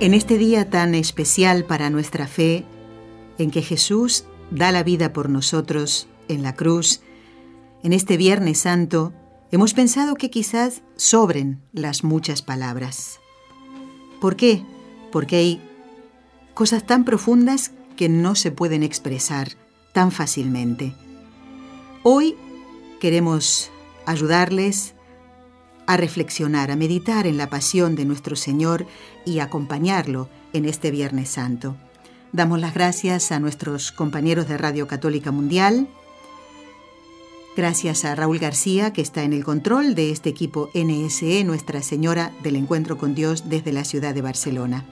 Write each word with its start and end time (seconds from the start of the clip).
En 0.00 0.14
este 0.14 0.38
día 0.38 0.70
tan 0.70 0.94
especial 0.94 1.66
para 1.66 1.90
nuestra 1.90 2.26
fe, 2.26 2.64
en 3.36 3.50
que 3.50 3.60
Jesús 3.60 4.24
da 4.50 4.72
la 4.72 4.82
vida 4.82 5.12
por 5.12 5.28
nosotros 5.28 6.08
en 6.28 6.42
la 6.42 6.54
cruz, 6.54 7.02
en 7.82 7.92
este 7.92 8.16
Viernes 8.16 8.60
Santo, 8.60 9.12
hemos 9.50 9.74
pensado 9.74 10.14
que 10.14 10.30
quizás 10.30 10.80
sobren 10.96 11.60
las 11.72 12.02
muchas 12.02 12.40
palabras. 12.40 13.20
¿Por 14.22 14.36
qué? 14.36 14.64
Porque 15.12 15.36
hay 15.36 15.60
cosas 16.54 16.86
tan 16.86 17.04
profundas 17.04 17.72
que 17.98 18.08
no 18.08 18.36
se 18.36 18.50
pueden 18.50 18.82
expresar 18.82 19.48
tan 19.92 20.12
fácilmente. 20.12 20.94
Hoy 22.04 22.36
queremos 23.00 23.70
ayudarles 24.06 24.94
a 25.90 25.96
reflexionar, 25.96 26.70
a 26.70 26.76
meditar 26.76 27.26
en 27.26 27.36
la 27.36 27.50
pasión 27.50 27.96
de 27.96 28.04
nuestro 28.04 28.36
Señor 28.36 28.86
y 29.26 29.40
acompañarlo 29.40 30.28
en 30.52 30.64
este 30.64 30.92
Viernes 30.92 31.30
Santo. 31.30 31.74
Damos 32.30 32.60
las 32.60 32.74
gracias 32.74 33.32
a 33.32 33.40
nuestros 33.40 33.90
compañeros 33.90 34.46
de 34.46 34.56
Radio 34.56 34.86
Católica 34.86 35.32
Mundial, 35.32 35.88
gracias 37.56 38.04
a 38.04 38.14
Raúl 38.14 38.38
García, 38.38 38.92
que 38.92 39.02
está 39.02 39.24
en 39.24 39.32
el 39.32 39.42
control 39.42 39.96
de 39.96 40.12
este 40.12 40.28
equipo 40.30 40.70
NSE, 40.74 41.42
Nuestra 41.42 41.82
Señora 41.82 42.30
del 42.44 42.54
Encuentro 42.54 42.96
con 42.96 43.16
Dios 43.16 43.48
desde 43.48 43.72
la 43.72 43.84
ciudad 43.84 44.14
de 44.14 44.22
Barcelona. 44.22 44.84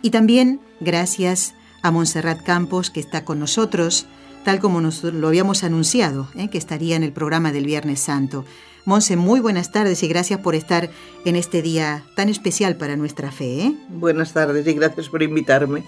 Y 0.00 0.12
también 0.12 0.62
gracias 0.80 1.54
a 1.82 1.90
Montserrat 1.90 2.42
Campos, 2.42 2.88
que 2.88 3.00
está 3.00 3.26
con 3.26 3.38
nosotros, 3.38 4.06
tal 4.44 4.60
como 4.60 4.80
nos 4.80 5.02
lo 5.04 5.28
habíamos 5.28 5.64
anunciado, 5.64 6.28
¿eh? 6.34 6.48
que 6.48 6.58
estaría 6.58 6.96
en 6.96 7.02
el 7.02 7.12
programa 7.12 7.52
del 7.52 7.66
Viernes 7.66 8.00
Santo. 8.00 8.44
Monse, 8.84 9.16
muy 9.16 9.40
buenas 9.40 9.70
tardes 9.70 10.02
y 10.02 10.08
gracias 10.08 10.40
por 10.40 10.54
estar 10.54 10.90
en 11.24 11.36
este 11.36 11.62
día 11.62 12.04
tan 12.16 12.28
especial 12.28 12.76
para 12.76 12.96
nuestra 12.96 13.30
fe. 13.30 13.62
¿eh? 13.62 13.76
Buenas 13.88 14.32
tardes 14.32 14.66
y 14.66 14.72
gracias 14.72 15.08
por 15.08 15.22
invitarme. 15.22 15.84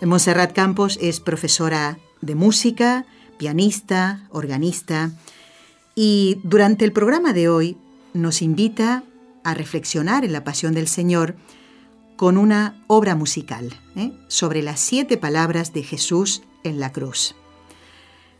Montserrat 0.00 0.52
Campos 0.52 0.98
es 1.00 1.20
profesora 1.20 1.98
de 2.22 2.34
música, 2.34 3.04
pianista, 3.38 4.26
organista, 4.30 5.12
y 5.94 6.40
durante 6.42 6.84
el 6.84 6.92
programa 6.92 7.32
de 7.32 7.48
hoy 7.48 7.76
nos 8.14 8.40
invita 8.40 9.04
a 9.44 9.54
reflexionar 9.54 10.24
en 10.24 10.32
la 10.32 10.44
Pasión 10.44 10.74
del 10.74 10.88
Señor 10.88 11.36
con 12.16 12.38
una 12.38 12.82
obra 12.86 13.14
musical 13.14 13.74
¿eh? 13.96 14.12
sobre 14.28 14.62
las 14.62 14.80
siete 14.80 15.18
palabras 15.18 15.72
de 15.72 15.82
Jesús 15.82 16.42
en 16.64 16.80
la 16.80 16.92
cruz. 16.92 17.34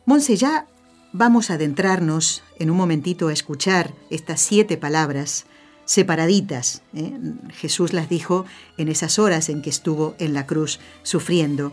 Monse, 0.04 0.34
ya 0.36 0.66
vamos 1.12 1.50
a 1.50 1.54
adentrarnos 1.54 2.42
en 2.58 2.70
un 2.70 2.76
momentito 2.76 3.28
a 3.28 3.32
escuchar 3.32 3.94
estas 4.10 4.40
siete 4.40 4.76
palabras 4.76 5.46
separaditas. 5.84 6.82
¿eh? 6.92 7.12
Jesús 7.52 7.92
las 7.92 8.08
dijo 8.08 8.44
en 8.78 8.88
esas 8.88 9.20
horas 9.20 9.48
en 9.48 9.62
que 9.62 9.70
estuvo 9.70 10.16
en 10.18 10.34
la 10.34 10.46
cruz 10.46 10.80
sufriendo. 11.04 11.72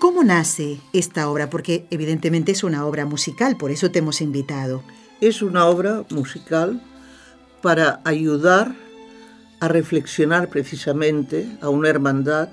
¿Cómo 0.00 0.24
nace 0.24 0.80
esta 0.94 1.28
obra? 1.28 1.50
Porque 1.50 1.86
evidentemente 1.90 2.52
es 2.52 2.64
una 2.64 2.86
obra 2.86 3.04
musical, 3.04 3.58
por 3.58 3.70
eso 3.70 3.90
te 3.90 3.98
hemos 3.98 4.22
invitado. 4.22 4.82
Es 5.20 5.42
una 5.42 5.66
obra 5.66 6.04
musical 6.10 6.82
para 7.60 8.00
ayudar 8.04 8.74
a 9.60 9.68
reflexionar 9.68 10.48
precisamente 10.48 11.46
a 11.60 11.68
una 11.68 11.90
hermandad 11.90 12.48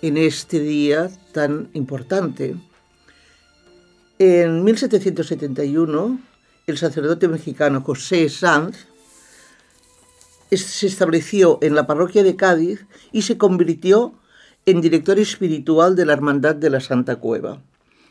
en 0.00 0.16
este 0.16 0.60
día 0.60 1.10
tan 1.32 1.68
importante 1.74 2.56
en 4.20 4.64
1771, 4.64 6.20
el 6.66 6.76
sacerdote 6.76 7.26
mexicano 7.26 7.80
José 7.80 8.28
Sanz 8.28 8.86
se 10.50 10.86
estableció 10.86 11.58
en 11.62 11.74
la 11.74 11.86
parroquia 11.86 12.22
de 12.22 12.36
Cádiz 12.36 12.84
y 13.12 13.22
se 13.22 13.38
convirtió 13.38 14.12
en 14.66 14.82
director 14.82 15.18
espiritual 15.18 15.96
de 15.96 16.04
la 16.04 16.12
Hermandad 16.12 16.54
de 16.54 16.68
la 16.68 16.80
Santa 16.80 17.16
Cueva. 17.16 17.62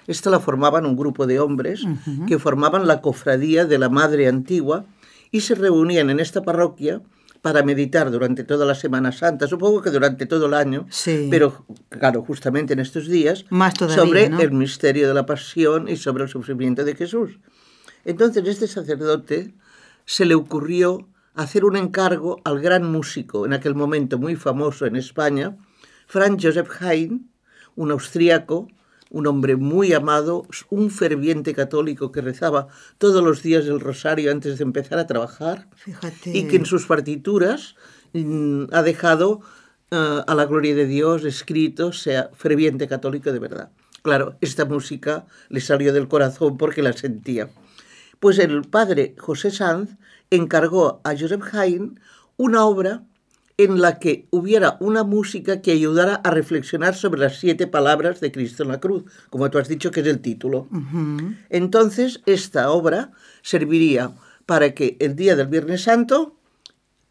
Esta 0.07 0.31
la 0.31 0.39
formaban 0.39 0.87
un 0.87 0.97
grupo 0.97 1.27
de 1.27 1.39
hombres 1.39 1.83
que 2.27 2.39
formaban 2.39 2.87
la 2.87 3.01
cofradía 3.01 3.65
de 3.65 3.77
la 3.77 3.89
Madre 3.89 4.27
Antigua 4.27 4.85
y 5.29 5.41
se 5.41 5.53
reunían 5.53 6.09
en 6.09 6.19
esta 6.19 6.41
parroquia 6.41 7.03
para 7.41 7.63
meditar 7.63 8.11
durante 8.11 8.43
toda 8.43 8.65
la 8.65 8.75
Semana 8.75 9.11
Santa, 9.11 9.47
supongo 9.47 9.81
que 9.81 9.91
durante 9.91 10.25
todo 10.25 10.47
el 10.47 10.53
año, 10.53 10.87
pero 11.29 11.65
claro, 11.89 12.21
justamente 12.23 12.73
en 12.73 12.79
estos 12.79 13.07
días, 13.07 13.45
sobre 13.87 14.25
el 14.25 14.51
misterio 14.51 15.07
de 15.07 15.13
la 15.13 15.25
pasión 15.25 15.87
y 15.87 15.95
sobre 15.95 16.23
el 16.23 16.29
sufrimiento 16.29 16.83
de 16.83 16.95
Jesús. 16.95 17.39
Entonces 18.03 18.47
este 18.47 18.67
sacerdote 18.67 19.53
se 20.05 20.25
le 20.25 20.35
ocurrió 20.35 21.07
hacer 21.35 21.63
un 21.63 21.77
encargo 21.77 22.41
al 22.43 22.59
gran 22.59 22.91
músico, 22.91 23.45
en 23.45 23.53
aquel 23.53 23.75
momento 23.75 24.17
muy 24.17 24.35
famoso 24.35 24.85
en 24.85 24.95
España, 24.95 25.55
Franz 26.07 26.43
Joseph 26.43 26.69
Haydn, 26.81 27.29
un 27.75 27.91
austríaco 27.91 28.67
un 29.09 29.27
hombre 29.27 29.55
muy 29.55 29.93
amado, 29.93 30.45
un 30.69 30.91
ferviente 30.91 31.53
católico 31.53 32.11
que 32.11 32.21
rezaba 32.21 32.67
todos 32.97 33.23
los 33.23 33.41
días 33.41 33.65
el 33.65 33.79
rosario 33.79 34.31
antes 34.31 34.57
de 34.57 34.63
empezar 34.63 34.99
a 34.99 35.07
trabajar 35.07 35.67
y 36.25 36.47
que 36.47 36.57
en 36.57 36.65
sus 36.65 36.85
partituras 36.85 37.75
mm, 38.13 38.65
ha 38.71 38.83
dejado 38.83 39.41
eh, 39.91 40.21
a 40.25 40.35
la 40.35 40.45
gloria 40.45 40.75
de 40.75 40.85
Dios 40.85 41.25
escrito, 41.25 41.91
sea 41.91 42.29
ferviente 42.35 42.87
católico 42.87 43.31
de 43.31 43.39
verdad. 43.39 43.71
Claro, 44.01 44.37
esta 44.41 44.65
música 44.65 45.25
le 45.49 45.59
salió 45.59 45.91
del 45.91 46.07
corazón 46.07 46.57
porque 46.57 46.83
la 46.83 46.93
sentía. 46.93 47.49
Pues 48.19 48.37
el 48.39 48.61
padre 48.63 49.15
José 49.17 49.51
Sanz 49.51 49.97
encargó 50.29 51.01
a 51.03 51.17
Joseph 51.17 51.53
Haydn 51.53 51.99
una 52.37 52.63
obra 52.65 53.03
en 53.59 53.81
la 53.81 53.99
que 53.99 54.25
hubiera 54.29 54.77
una 54.79 55.03
música 55.03 55.61
que 55.61 55.73
ayudara 55.73 56.15
a 56.15 56.31
reflexionar 56.31 56.95
sobre 56.95 57.19
las 57.19 57.39
siete 57.39 57.67
palabras 57.67 58.21
de 58.21 58.31
Cristo 58.31 58.63
en 58.63 58.69
la 58.69 58.79
cruz, 58.79 59.03
como 59.29 59.51
tú 59.51 59.57
has 59.57 59.67
dicho 59.67 59.91
que 59.91 59.99
es 59.99 60.07
el 60.07 60.21
título. 60.21 60.69
Entonces, 61.49 62.21
esta 62.25 62.71
obra 62.71 63.11
serviría 63.41 64.13
para 64.45 64.73
que 64.73 64.95
el 65.01 65.17
día 65.17 65.35
del 65.35 65.47
Viernes 65.47 65.83
Santo 65.83 66.37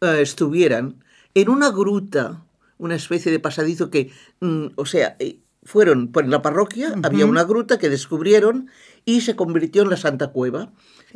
eh, 0.01 0.21
estuvieran 0.21 1.03
en 1.35 1.49
una 1.49 1.69
gruta, 1.69 2.43
una 2.79 2.95
especie 2.95 3.31
de 3.31 3.39
pasadizo 3.39 3.91
que, 3.91 4.11
mm, 4.39 4.69
o 4.75 4.87
sea, 4.87 5.17
eh, 5.19 5.37
fueron 5.61 6.11
por 6.11 6.27
la 6.27 6.41
parroquia, 6.41 6.95
había 7.03 7.27
una 7.27 7.43
gruta 7.43 7.77
que 7.77 7.89
descubrieron 7.89 8.71
y 9.05 9.21
se 9.21 9.35
convirtió 9.35 9.83
en 9.83 9.91
la 9.91 9.97
Santa 9.97 10.29
Cueva. 10.29 10.71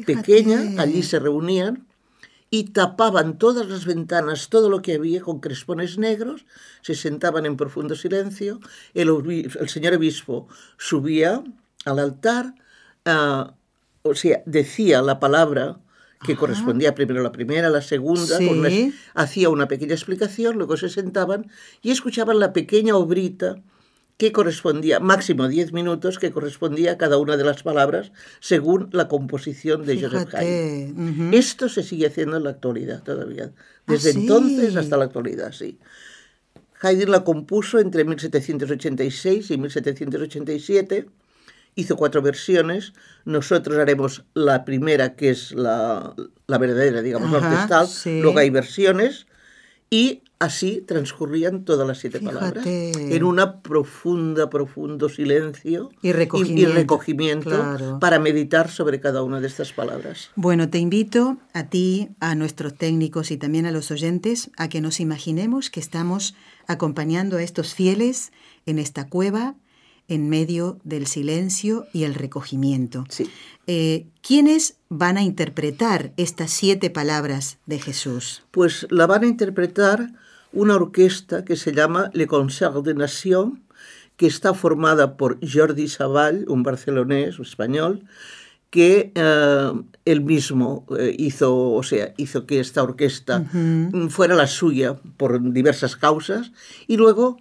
Pequeña, 0.05 0.79
allí 0.79 1.01
se 1.01 1.17
reunían 1.17 1.87
y 2.53 2.65
tapaban 2.65 3.39
todas 3.39 3.67
las 3.67 3.87
ventanas, 3.87 4.47
todo 4.47 4.69
lo 4.69 4.83
que 4.83 4.93
había 4.93 5.21
con 5.21 5.39
crespones 5.39 5.97
negros, 5.97 6.45
se 6.83 6.93
sentaban 6.93 7.47
en 7.47 7.57
profundo 7.57 7.95
silencio, 7.95 8.59
el, 8.93 9.09
señor 9.69 9.95
obispo 9.95 10.47
subía 10.77 11.43
al 11.83 11.97
altar, 11.97 12.53
ah, 13.05 13.55
o 14.03 14.13
sea, 14.13 14.43
decía 14.45 15.01
la 15.01 15.19
palabra 15.19 15.79
que 16.23 16.35
correspondía 16.35 16.93
primero 16.93 17.21
a 17.21 17.23
la 17.23 17.31
primera, 17.31 17.69
a 17.69 17.71
la 17.71 17.81
segunda, 17.81 18.37
hacía 19.15 19.49
una 19.49 19.67
pequeña 19.67 19.95
explicación, 19.95 20.55
luego 20.57 20.77
se 20.77 20.89
sentaban 20.89 21.49
y 21.81 21.89
escuchaban 21.89 22.39
la 22.39 22.53
pequeña 22.53 22.95
obrita 22.95 23.63
que 24.17 24.31
correspondía, 24.31 24.99
máximo 24.99 25.47
10 25.47 25.73
minutos, 25.73 26.19
que 26.19 26.31
correspondía 26.31 26.93
a 26.93 26.97
cada 26.97 27.17
una 27.17 27.35
de 27.37 27.43
las 27.43 27.63
palabras 27.63 28.11
según 28.39 28.89
la 28.91 29.07
composición 29.07 29.85
de 29.85 30.01
Joseph 30.01 30.33
Haydn. 30.33 31.33
Esto 31.33 31.67
se 31.67 31.83
sigue 31.83 32.07
haciendo 32.07 32.37
en 32.37 32.43
la 32.43 32.51
actualidad 32.51 33.01
todavía, 33.03 33.51
desde 33.87 34.11
¿Ah, 34.11 34.13
entonces 34.15 34.75
hasta 34.75 34.97
la 34.97 35.05
actualidad, 35.05 35.51
sí. 35.51 35.79
Haydn 36.81 37.11
la 37.11 37.23
compuso 37.23 37.79
entre 37.79 38.03
1786 38.03 39.51
y 39.51 39.57
1787, 39.57 41.07
hizo 41.75 41.95
cuatro 41.95 42.21
versiones, 42.21 42.93
nosotros 43.25 43.77
haremos 43.77 44.25
la 44.33 44.63
primera, 44.63 45.15
que 45.15 45.31
es 45.31 45.53
la, 45.53 46.13
verdadera, 46.47 47.01
digamos, 47.01 47.33
orquestal, 47.33 47.87
luego 48.21 48.37
hay 48.37 48.49
versiones, 48.51 49.25
Y 49.93 50.23
así 50.39 50.83
transcurrían 50.87 51.65
todas 51.65 51.87
las 51.87 51.99
siete 51.99 52.19
palabras. 52.19 52.65
En 52.65 53.23
una 53.23 53.61
profunda, 53.61 54.49
profundo 54.49 55.07
silencio 55.07 55.91
y 56.01 56.13
recogimiento, 56.13 56.73
recogimiento 56.73 57.99
para 57.99 58.17
meditar 58.17 58.71
sobre 58.71 58.99
cada 58.99 59.21
una 59.21 59.39
de 59.39 59.45
estas 59.45 59.71
palabras. 59.71 60.31
Bueno, 60.35 60.67
te 60.71 60.79
invito 60.79 61.37
a 61.53 61.65
ti, 61.65 62.09
a 62.19 62.33
nuestros 62.33 62.73
técnicos 62.73 63.29
y 63.29 63.37
también 63.37 63.67
a 63.67 63.71
los 63.71 63.91
oyentes 63.91 64.49
a 64.57 64.67
que 64.67 64.81
nos 64.81 64.99
imaginemos 64.99 65.69
que 65.69 65.79
estamos 65.79 66.33
acompañando 66.65 67.37
a 67.37 67.43
estos 67.43 67.75
fieles 67.75 68.31
en 68.65 68.79
esta 68.79 69.07
cueva 69.07 69.53
en 70.07 70.29
medio 70.29 70.79
del 70.83 71.07
silencio 71.07 71.87
y 71.93 72.03
el 72.03 72.13
recogimiento. 72.13 73.05
Sí. 73.09 73.29
Eh, 73.67 74.07
¿Quiénes 74.21 74.77
van 74.89 75.17
a 75.17 75.23
interpretar 75.23 76.11
estas 76.17 76.51
siete 76.51 76.89
palabras 76.89 77.57
de 77.65 77.79
Jesús? 77.79 78.43
Pues 78.51 78.85
la 78.89 79.07
van 79.07 79.23
a 79.23 79.27
interpretar 79.27 80.11
una 80.51 80.75
orquesta 80.75 81.45
que 81.45 81.55
se 81.55 81.73
llama 81.73 82.11
Le 82.13 82.27
Concert 82.27 82.75
de 82.83 82.93
Nation, 82.93 83.63
que 84.17 84.27
está 84.27 84.53
formada 84.53 85.17
por 85.17 85.39
Jordi 85.41 85.87
Savall, 85.87 86.45
un 86.47 86.61
barcelonés 86.61 87.39
español, 87.39 88.03
que 88.69 89.11
eh, 89.15 89.71
él 90.05 90.21
mismo 90.21 90.85
eh, 90.97 91.15
hizo, 91.17 91.71
o 91.71 91.83
sea, 91.83 92.13
hizo 92.17 92.45
que 92.45 92.59
esta 92.59 92.83
orquesta 92.83 93.45
fuera 94.09 94.35
la 94.35 94.47
suya 94.47 94.95
por 95.17 95.53
diversas 95.53 95.95
causas, 95.95 96.51
y 96.87 96.97
luego 96.97 97.37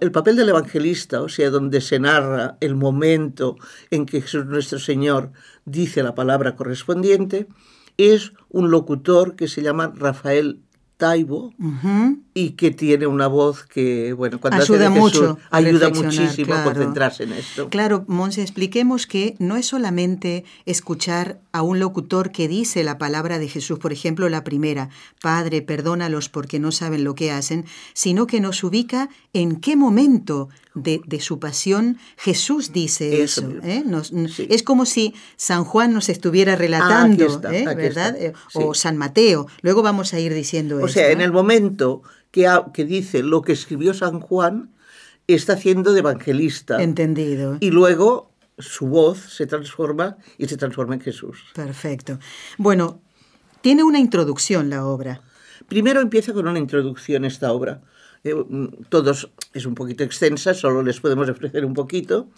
el 0.00 0.12
papel 0.12 0.36
del 0.36 0.48
evangelista, 0.48 1.22
o 1.22 1.28
sea, 1.28 1.50
donde 1.50 1.80
se 1.80 1.98
narra 1.98 2.56
el 2.60 2.74
momento 2.74 3.56
en 3.90 4.06
que 4.06 4.20
Jesús 4.20 4.46
nuestro 4.46 4.78
Señor 4.78 5.32
dice 5.64 6.02
la 6.02 6.14
palabra 6.14 6.56
correspondiente, 6.56 7.46
es 7.96 8.32
un 8.48 8.70
locutor 8.70 9.36
que 9.36 9.48
se 9.48 9.62
llama 9.62 9.92
Rafael 9.94 10.60
Taibo 10.96 11.52
y 12.34 12.50
que 12.50 12.70
tiene 12.70 13.06
una 13.06 13.26
voz 13.26 13.64
que, 13.64 14.12
bueno, 14.14 14.40
cuando 14.40 14.62
ayuda 14.62 14.88
mucho, 14.88 15.38
ayuda 15.50 15.90
muchísimo 15.90 16.54
a 16.54 16.64
concentrarse 16.64 17.24
en 17.24 17.32
esto. 17.32 17.68
Claro, 17.68 18.04
Monse, 18.06 18.40
expliquemos 18.40 19.06
que 19.06 19.36
no 19.38 19.56
es 19.56 19.66
solamente 19.66 20.44
escuchar 20.64 21.40
a 21.52 21.62
un 21.62 21.78
locutor 21.78 22.32
que 22.32 22.48
dice 22.48 22.84
la 22.84 22.96
palabra 22.96 23.38
de 23.38 23.48
Jesús, 23.48 23.78
por 23.78 23.92
ejemplo, 23.92 24.30
la 24.30 24.44
primera, 24.44 24.88
Padre, 25.20 25.60
perdónalos 25.60 26.30
porque 26.30 26.58
no 26.58 26.72
saben 26.72 27.04
lo 27.04 27.14
que 27.14 27.30
hacen, 27.30 27.66
sino 27.92 28.26
que 28.26 28.40
nos 28.40 28.64
ubica 28.64 29.10
en 29.34 29.56
qué 29.56 29.76
momento 29.76 30.48
de, 30.74 31.20
su 31.20 31.38
pasión 31.38 31.98
Jesús 32.16 32.72
dice 32.72 33.22
eso. 33.22 33.46
¿eh? 33.62 33.84
Es 34.48 34.62
como 34.62 34.86
si 34.86 35.14
San 35.36 35.64
Juan 35.64 35.92
nos 35.92 36.08
estuviera 36.08 36.56
relatando, 36.56 37.26
¿eh? 37.50 37.64
¿verdad? 37.76 38.16
Eh, 38.18 38.32
o 38.54 38.72
San 38.74 38.96
Mateo. 38.96 39.46
Luego 39.60 39.82
vamos 39.82 40.14
a 40.14 40.20
ir 40.20 40.32
diciendo 40.32 40.78
eso. 40.78 40.86
O 40.86 40.88
sea, 40.88 41.10
en 41.10 41.20
el 41.20 41.32
momento 41.32 42.02
que, 42.32 42.50
que 42.74 42.84
dice 42.84 43.22
lo 43.22 43.42
que 43.42 43.52
escribió 43.52 43.94
San 43.94 44.18
Juan, 44.18 44.72
está 45.28 45.52
haciendo 45.52 45.92
de 45.92 46.00
evangelista. 46.00 46.82
Entendido. 46.82 47.58
Y 47.60 47.70
luego 47.70 48.32
su 48.58 48.88
voz 48.88 49.18
se 49.18 49.46
transforma 49.46 50.16
y 50.38 50.48
se 50.48 50.56
transforma 50.56 50.94
en 50.94 51.00
Jesús. 51.00 51.44
Perfecto. 51.54 52.18
Bueno, 52.58 53.00
tiene 53.60 53.84
una 53.84 53.98
introducción 53.98 54.68
la 54.70 54.84
obra. 54.84 55.22
Primero 55.68 56.00
empieza 56.00 56.32
con 56.32 56.48
una 56.48 56.58
introducción 56.58 57.24
esta 57.24 57.52
obra. 57.52 57.82
Eh, 58.24 58.34
todos 58.88 59.30
es 59.52 59.66
un 59.66 59.74
poquito 59.74 60.04
extensa, 60.04 60.54
solo 60.54 60.82
les 60.82 61.00
podemos 61.00 61.28
ofrecer 61.28 61.64
un 61.64 61.74
poquito, 61.74 62.28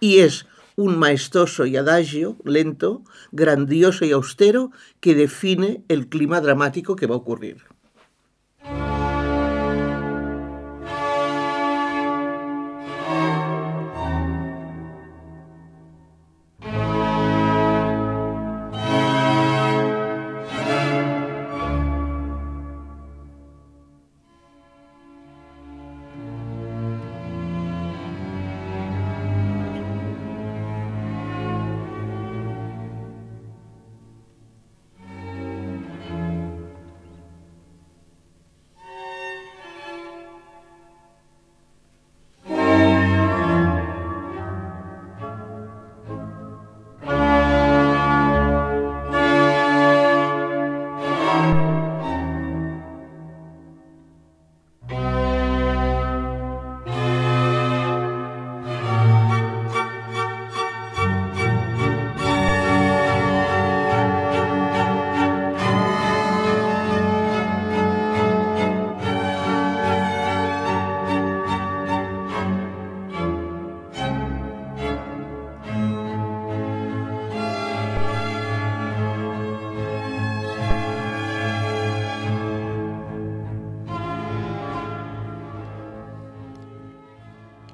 y 0.00 0.18
es 0.18 0.46
un 0.76 0.98
maestoso 0.98 1.66
y 1.66 1.76
adagio 1.76 2.36
lento, 2.44 3.02
grandioso 3.30 4.04
y 4.04 4.12
austero 4.12 4.70
que 5.00 5.14
define 5.14 5.82
el 5.88 6.08
clima 6.08 6.40
dramático 6.40 6.96
que 6.96 7.06
va 7.06 7.14
a 7.14 7.18
ocurrir. 7.18 7.64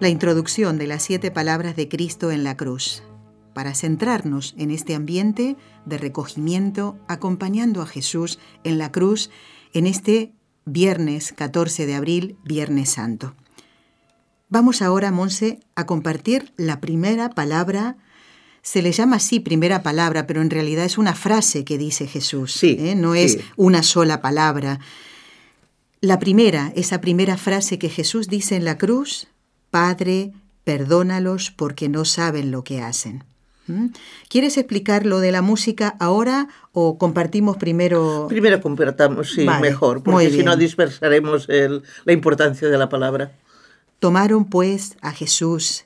La 0.08 0.12
introducción 0.12 0.78
de 0.78 0.86
las 0.86 1.02
siete 1.02 1.30
palabras 1.30 1.76
de 1.76 1.86
Cristo 1.86 2.30
en 2.30 2.42
la 2.42 2.56
cruz, 2.56 3.02
para 3.52 3.74
centrarnos 3.74 4.54
en 4.56 4.70
este 4.70 4.94
ambiente 4.94 5.58
de 5.84 5.98
recogimiento 5.98 6.98
acompañando 7.08 7.82
a 7.82 7.86
Jesús 7.86 8.38
en 8.64 8.78
la 8.78 8.90
cruz 8.90 9.28
en 9.74 9.86
este 9.86 10.32
viernes 10.64 11.34
14 11.34 11.84
de 11.84 11.94
abril, 11.94 12.38
Viernes 12.42 12.88
Santo. 12.88 13.34
Vamos 14.48 14.80
ahora, 14.80 15.10
Monse, 15.10 15.60
a 15.74 15.84
compartir 15.84 16.54
la 16.56 16.80
primera 16.80 17.28
palabra. 17.28 17.98
Se 18.62 18.80
le 18.80 18.92
llama 18.92 19.16
así 19.16 19.40
primera 19.40 19.82
palabra, 19.82 20.26
pero 20.26 20.40
en 20.40 20.48
realidad 20.48 20.86
es 20.86 20.96
una 20.96 21.14
frase 21.14 21.66
que 21.66 21.76
dice 21.76 22.06
Jesús. 22.06 22.54
Sí, 22.54 22.78
¿eh? 22.80 22.94
No 22.94 23.14
es 23.14 23.40
una 23.56 23.82
sola 23.82 24.22
palabra. 24.22 24.80
La 26.00 26.18
primera, 26.18 26.72
esa 26.76 27.02
primera 27.02 27.36
frase 27.36 27.78
que 27.78 27.90
Jesús 27.90 28.28
dice 28.28 28.56
en 28.56 28.64
la 28.64 28.78
cruz, 28.78 29.28
Padre, 29.70 30.32
perdónalos 30.64 31.50
porque 31.50 31.88
no 31.88 32.04
saben 32.04 32.50
lo 32.50 32.64
que 32.64 32.80
hacen. 32.80 33.24
¿Mm? 33.66 33.88
¿Quieres 34.28 34.56
explicar 34.56 35.04
lo 35.04 35.20
de 35.20 35.30
la 35.30 35.42
música 35.42 35.96
ahora 36.00 36.48
o 36.72 36.98
compartimos 36.98 37.56
primero? 37.56 38.26
Primero 38.28 38.60
compartamos, 38.60 39.32
sí, 39.32 39.46
mejor, 39.60 40.02
porque 40.02 40.30
si 40.30 40.42
no 40.42 40.56
dispersaremos 40.56 41.48
la 41.48 42.12
importancia 42.12 42.68
de 42.68 42.78
la 42.78 42.88
palabra. 42.88 43.32
Tomaron 43.98 44.46
pues 44.46 44.96
a 45.02 45.12
Jesús 45.12 45.84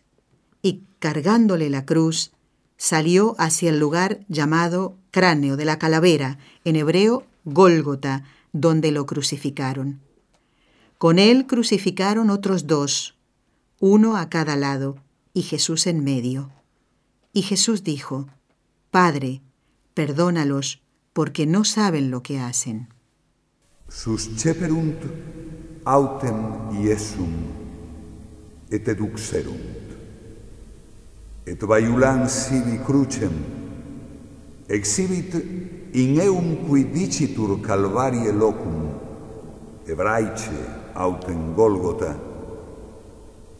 y 0.63 0.83
cargándole 0.99 1.71
la 1.71 1.85
cruz, 1.85 2.31
salió 2.77 3.35
hacia 3.39 3.71
el 3.71 3.79
lugar 3.79 4.21
llamado 4.29 4.97
cráneo 5.11 5.57
de 5.57 5.65
la 5.65 5.79
calavera, 5.79 6.39
en 6.65 6.77
hebreo 6.77 7.25
Gólgota, 7.45 8.25
donde 8.53 8.93
lo 8.93 9.07
crucificaron. 9.07 10.01
Con 10.99 11.19
él 11.19 11.47
crucificaron 11.47 12.31
otros 12.31 12.67
dos, 12.67 13.12
uno 13.85 14.17
a 14.17 14.29
cada 14.29 14.55
lado, 14.55 14.95
y 15.35 15.43
Jesús 15.43 15.89
en 15.89 16.05
medio. 16.05 16.53
Y 17.33 17.43
Jesús 17.43 17.83
dijo, 17.83 18.29
Padre, 18.93 19.43
perdónalos, 19.93 20.81
porque 21.13 21.47
no 21.47 21.65
saben 21.65 22.13
lo 22.13 22.23
que 22.23 22.39
hacen. 22.39 22.91
Susceperunt 23.89 25.03
autem 25.85 26.79
iesum 26.81 27.33
et 28.71 28.87
eduxerunt, 28.87 29.99
et 31.45 31.61
vaiulan 31.67 32.29
sibi 32.31 32.79
crucem, 32.87 33.35
exhibit 34.69 35.35
in 35.95 36.21
eum 36.21 36.69
qui 36.69 36.85
dicitur 36.85 37.61
calvarie 37.61 38.33
locum, 38.33 38.93
hebraice 39.85 40.55
autem 40.95 41.53
Golgota, 41.53 42.32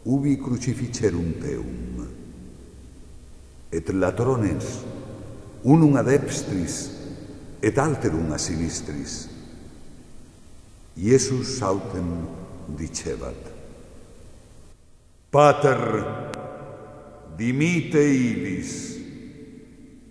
ubi 0.05 0.37
crucificerum 0.37 1.35
teum. 1.41 2.07
Et 3.73 3.89
latrones, 3.89 4.83
unum 5.65 5.97
ad 5.97 6.09
epstris, 6.09 6.91
et 7.63 7.79
alterum 7.79 8.33
a 8.33 8.39
sinistris. 8.39 9.29
Iesus 10.97 11.63
autem 11.63 12.27
dicebat. 12.77 13.49
Pater, 15.33 15.81
dimite 17.39 18.03
ibis, 18.03 18.73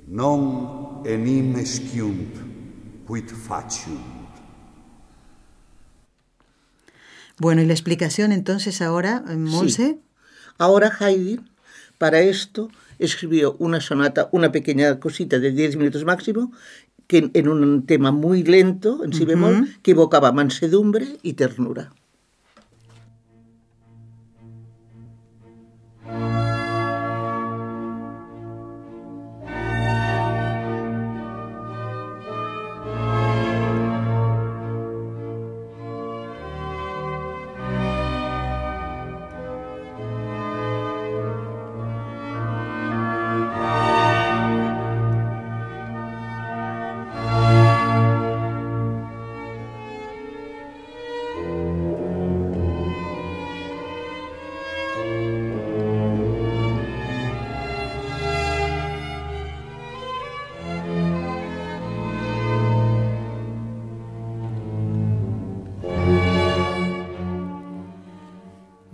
non 0.08 1.04
enim 1.06 1.54
esciunt, 1.62 2.42
quid 3.06 3.30
faciunt. 3.30 4.11
Bueno, 7.42 7.64
y 7.64 7.66
la 7.66 7.74
explicación 7.74 8.32
entonces 8.32 8.84
ahora, 8.84 9.24
eh, 9.28 9.36
Monse. 9.36 9.84
Sí. 9.84 10.00
Ahora 10.60 10.96
Haydn, 11.00 11.50
para 11.98 12.20
esto, 12.20 12.70
escribió 13.00 13.56
una 13.58 13.82
sonata, 13.82 14.30
una 14.32 14.52
pequeña 14.52 15.00
cosita 15.00 15.40
de 15.40 15.52
10 15.52 15.76
minutos 15.78 16.06
máximo, 16.06 16.52
que 17.08 17.32
en 17.34 17.48
un 17.48 17.88
tema 17.88 18.12
muy 18.12 18.44
lento, 18.44 19.04
en 19.04 19.12
si 19.12 19.26
bemol, 19.26 19.76
que 19.82 19.90
evocaba 19.90 20.32
mansedumbre 20.32 21.18
y 21.24 21.34
ternura. 21.34 21.92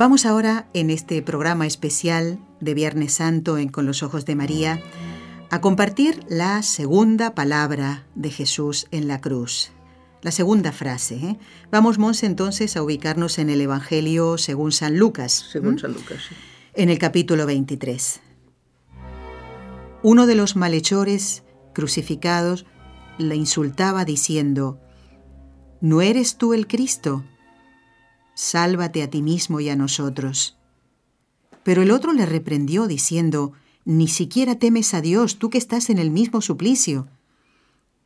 Vamos 0.08 0.26
ahora 0.26 0.70
en 0.74 0.90
este 0.90 1.22
programa 1.22 1.68
especial 1.68 2.40
de 2.62 2.74
Viernes 2.74 3.16
Santo 3.16 3.58
en 3.58 3.68
Con 3.68 3.86
los 3.86 4.04
Ojos 4.04 4.24
de 4.24 4.36
María 4.36 4.82
a 5.50 5.60
compartir 5.60 6.24
la 6.30 6.64
segunda 6.64 7.36
palabra 7.36 8.08
de 8.16 8.32
Jesús 8.32 8.88
en 8.92 9.10
la 9.10 9.20
cruz. 9.20 9.72
La 10.22 10.32
segunda 10.32 10.72
frase. 10.72 11.16
¿eh? 11.16 11.40
Vamos, 11.72 11.98
Monse, 12.00 12.26
entonces 12.26 12.78
a 12.78 12.84
ubicarnos 12.84 13.38
en 13.38 13.50
el 13.50 13.60
Evangelio 13.60 14.38
según 14.38 14.72
San 14.72 14.98
Lucas. 14.98 15.50
Según 15.52 15.78
San 15.78 15.92
Lucas, 15.92 16.20
sí. 16.30 16.36
En 16.74 16.90
el 16.90 17.00
capítulo 17.00 17.46
23. 17.46 18.22
Uno 20.04 20.26
de 20.26 20.36
los 20.36 20.56
malhechores 20.56 21.44
crucificados 21.74 22.66
le 23.18 23.36
insultaba 23.36 24.06
diciendo, 24.06 24.80
¿No 25.82 26.00
eres 26.00 26.38
tú 26.38 26.54
el 26.54 26.66
Cristo? 26.66 27.26
Sálvate 28.40 29.02
a 29.02 29.10
ti 29.10 29.24
mismo 29.24 29.62
y 29.62 29.70
a 29.70 29.76
nosotros. 29.76 30.56
Pero 31.64 31.82
el 31.82 31.90
otro 31.90 32.14
le 32.14 32.28
reprendió 32.28 32.86
diciendo, 32.86 33.54
Ni 33.84 34.08
siquiera 34.08 34.60
temes 34.60 34.94
a 34.94 35.02
Dios, 35.02 35.40
tú 35.40 35.50
que 35.50 35.58
estás 35.58 35.90
en 35.90 35.98
el 35.98 36.12
mismo 36.12 36.42
suplicio. 36.42 37.08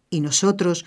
Y 0.10 0.22
nosotros, 0.22 0.86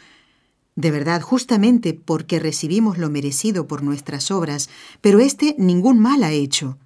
de 0.76 0.90
verdad, 0.90 1.20
justamente 1.20 1.92
porque 1.92 2.40
recibimos 2.40 2.96
lo 2.96 3.10
merecido 3.10 3.68
por 3.68 3.82
nuestras 3.82 4.30
obras, 4.30 4.70
pero 5.02 5.20
éste 5.20 5.54
ningún 5.58 5.98
mal 5.98 6.24
ha 6.24 6.32
hecho. 6.32 6.78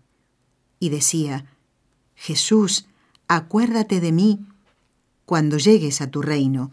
Y 0.80 0.88
decía, 0.88 1.46
Jesús, 2.16 2.86
acuérdate 3.28 4.00
de 4.00 4.10
mí 4.10 4.40
cuando 5.26 5.58
llegues 5.58 6.00
a 6.00 6.10
tu 6.10 6.22
reino. 6.22 6.72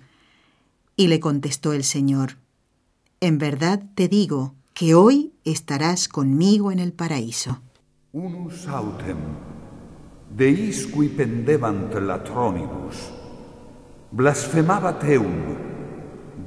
Y 0.95 1.09
le 1.09 1.19
contestó 1.19 1.73
el 1.73 1.83
Señor, 1.83 2.37
En 3.19 3.37
verdad 3.37 3.83
te 3.93 4.07
digo, 4.07 4.55
que 4.75 4.93
hoy 4.93 5.31
estarás 5.45 6.09
conmigo 6.09 6.69
en 6.69 6.79
el 6.79 6.91
paraíso. 6.91 7.61
Unus 8.11 8.67
autem 8.67 9.17
deis 10.35 10.83
qui 10.91 11.07
pendebant 11.15 11.95
latronibus 11.95 12.99
blasfemabat 14.11 15.05
eum, 15.15 15.55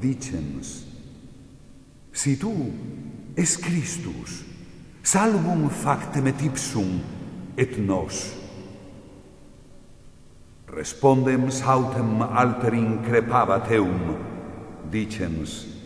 dicens 0.00 0.84
si 2.12 2.36
tu 2.36 2.52
es 3.36 3.56
Christus 3.56 4.44
salvum 5.02 5.70
factem 5.70 6.28
et 6.28 6.44
ipsum 6.44 7.00
et 7.56 7.80
nos 7.80 8.20
respondem 10.68 11.48
sautem 11.48 12.20
alter 12.28 12.76
increpaba 12.76 13.62
eum, 13.72 14.16
dicens 14.92 15.77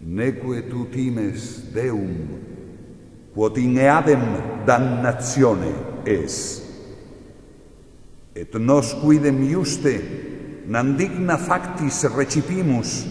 neque 0.00 0.68
tu 0.68 0.86
times 0.90 1.72
Deum, 1.74 2.40
quod 3.34 3.58
in 3.60 3.76
eadem 3.78 4.24
dannatione 4.66 5.72
es. 6.04 6.66
Et 8.34 8.54
nos 8.54 8.94
quidem 9.02 9.42
iuste, 9.50 9.96
nan 10.70 10.94
digna 10.96 11.36
factis 11.38 12.04
recipimus, 12.14 13.04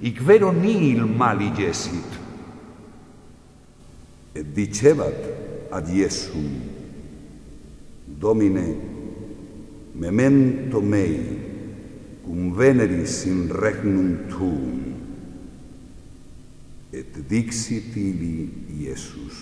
ic 0.00 0.22
vero 0.24 0.52
nihil 0.54 1.04
mali 1.06 1.50
gesit. 1.56 2.16
Et 4.34 4.46
dicebat 4.54 5.72
ad 5.74 5.88
Iesum, 5.90 6.48
Domine, 8.18 8.66
memento 9.94 10.80
mei, 10.80 11.18
cum 12.24 12.54
veneris 12.54 13.24
in 13.26 13.48
regnum 13.52 14.28
tuum. 14.30 14.87
Et 16.98 17.14
dixit 17.30 17.94
ili 17.96 18.48
Iesus. 18.82 19.36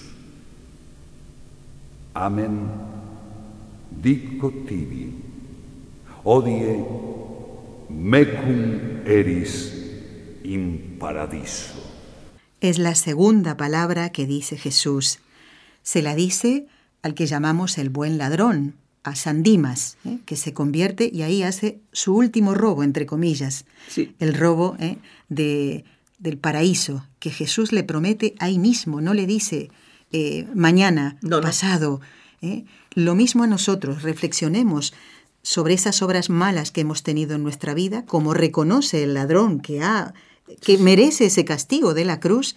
Amen, 2.14 2.58
dico 4.02 4.50
tibi, 4.68 5.08
odie 6.24 6.76
mecum 7.90 8.60
eris 9.06 9.56
in 10.44 10.96
paradiso. 10.98 11.82
Es 12.60 12.78
la 12.78 12.94
segunda 12.94 13.56
palabra 13.56 14.10
que 14.10 14.26
dice 14.26 14.56
Jesús. 14.56 15.18
Se 15.82 16.02
la 16.02 16.14
dice 16.14 16.66
al 17.02 17.14
que 17.14 17.26
llamamos 17.26 17.78
el 17.78 17.90
buen 17.90 18.16
ladrón, 18.18 18.74
a 19.04 19.14
San 19.14 19.44
Dimas, 19.44 19.98
¿eh? 20.04 20.18
que 20.26 20.34
se 20.34 20.52
convierte 20.52 21.08
y 21.12 21.22
ahí 21.22 21.44
hace 21.44 21.78
su 21.92 22.16
último 22.16 22.54
robo, 22.54 22.82
entre 22.82 23.06
comillas, 23.06 23.64
Sí. 23.88 24.16
el 24.18 24.34
robo 24.34 24.76
¿eh? 24.80 24.98
de, 25.28 25.84
del 26.18 26.38
paraíso, 26.38 27.06
que 27.18 27.30
Jesús 27.30 27.72
le 27.72 27.84
promete 27.84 28.34
ahí 28.38 28.58
mismo, 28.58 29.00
no 29.00 29.14
le 29.14 29.26
dice 29.26 29.70
eh, 30.12 30.46
mañana, 30.54 31.18
No, 31.22 31.36
no. 31.36 31.42
pasado. 31.42 32.00
¿eh? 32.42 32.64
Lo 32.94 33.14
mismo 33.14 33.44
a 33.44 33.46
nosotros, 33.46 34.02
reflexionemos 34.02 34.94
sobre 35.42 35.74
esas 35.74 36.02
obras 36.02 36.30
malas 36.30 36.70
que 36.72 36.80
hemos 36.80 37.02
tenido 37.02 37.34
en 37.36 37.42
nuestra 37.42 37.74
vida, 37.74 38.04
como 38.06 38.34
reconoce 38.34 39.04
el 39.04 39.14
ladrón 39.14 39.60
que, 39.60 39.82
ha, 39.82 40.14
que 40.60 40.78
merece 40.78 41.26
ese 41.26 41.44
castigo 41.44 41.94
de 41.94 42.04
la 42.04 42.18
cruz, 42.18 42.56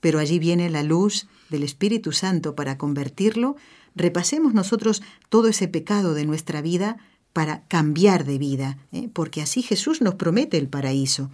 pero 0.00 0.18
allí 0.18 0.38
viene 0.38 0.70
la 0.70 0.82
luz 0.82 1.26
del 1.50 1.62
Espíritu 1.62 2.12
Santo 2.12 2.54
para 2.54 2.76
convertirlo. 2.78 3.56
Repasemos 3.94 4.54
nosotros 4.54 5.02
todo 5.28 5.48
ese 5.48 5.68
pecado 5.68 6.14
de 6.14 6.24
nuestra 6.24 6.60
vida 6.60 6.96
para 7.32 7.62
cambiar 7.68 8.24
de 8.24 8.38
vida, 8.38 8.78
¿eh? 8.92 9.08
porque 9.12 9.42
así 9.42 9.62
Jesús 9.62 10.00
nos 10.00 10.14
promete 10.14 10.56
el 10.58 10.68
paraíso. 10.68 11.30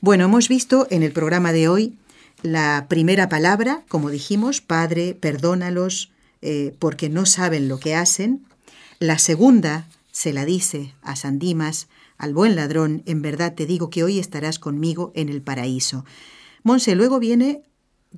Bueno, 0.00 0.26
hemos 0.26 0.48
visto 0.48 0.86
en 0.90 1.02
el 1.02 1.10
programa 1.10 1.52
de 1.52 1.68
hoy 1.68 1.94
la 2.42 2.86
primera 2.88 3.28
palabra, 3.28 3.82
como 3.88 4.10
dijimos, 4.10 4.60
Padre, 4.60 5.16
perdónalos 5.18 6.12
eh, 6.40 6.72
porque 6.78 7.08
no 7.08 7.26
saben 7.26 7.68
lo 7.68 7.80
que 7.80 7.96
hacen. 7.96 8.46
La 9.00 9.18
segunda 9.18 9.88
se 10.12 10.32
la 10.32 10.44
dice 10.44 10.94
a 11.02 11.16
San 11.16 11.40
Dimas, 11.40 11.88
al 12.16 12.32
buen 12.32 12.54
ladrón, 12.54 13.02
en 13.06 13.22
verdad 13.22 13.54
te 13.54 13.66
digo 13.66 13.90
que 13.90 14.04
hoy 14.04 14.20
estarás 14.20 14.60
conmigo 14.60 15.10
en 15.16 15.28
el 15.28 15.42
paraíso. 15.42 16.04
Monse, 16.62 16.94
luego 16.94 17.18
viene 17.18 17.62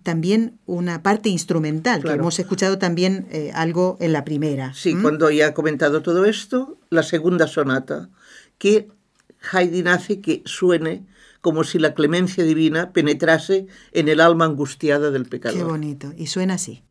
también 0.03 0.59
una 0.67 1.03
parte 1.03 1.31
instrumental, 1.31 2.03
que 2.03 2.13
hemos 2.13 2.39
escuchado 2.39 2.79
también 2.79 3.27
eh, 3.31 3.53
algo 3.55 3.97
en 4.01 4.13
la 4.13 4.25
primera. 4.25 4.75
Sí, 4.75 4.95
¿Mm? 4.95 5.03
cuando 5.03 5.31
ya 5.31 5.49
he 5.49 5.55
comentado 5.55 6.03
todo 6.03 6.27
esto, 6.27 6.79
la 6.91 7.03
segunda 7.03 7.47
sonata, 7.47 8.11
que 8.59 8.89
Haydn 9.51 9.89
hace 9.89 10.21
que 10.21 10.43
suene 10.45 11.05
como 11.41 11.65
si 11.65 11.79
la 11.79 11.95
clemencia 11.95 12.45
divina 12.45 12.93
penetrase 12.93 13.67
en 13.93 14.09
el 14.09 14.21
alma 14.21 14.45
angustiada 14.45 15.11
del 15.11 15.25
Qué 15.25 15.31
pecador. 15.31 15.67
bonito. 15.69 16.13
Y 16.17 16.27
suena 16.27 16.55
así. 16.55 16.83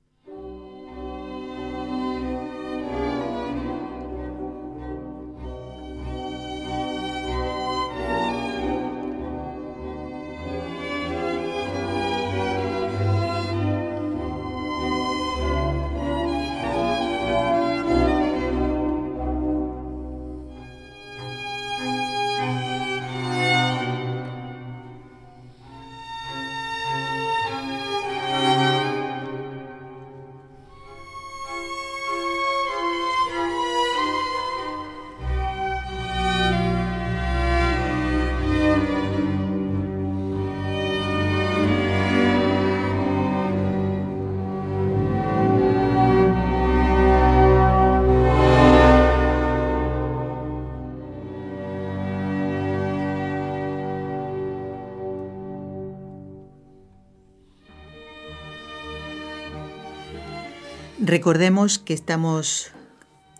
Recordemos 61.09 61.79
que 61.79 61.95
estamos 61.95 62.67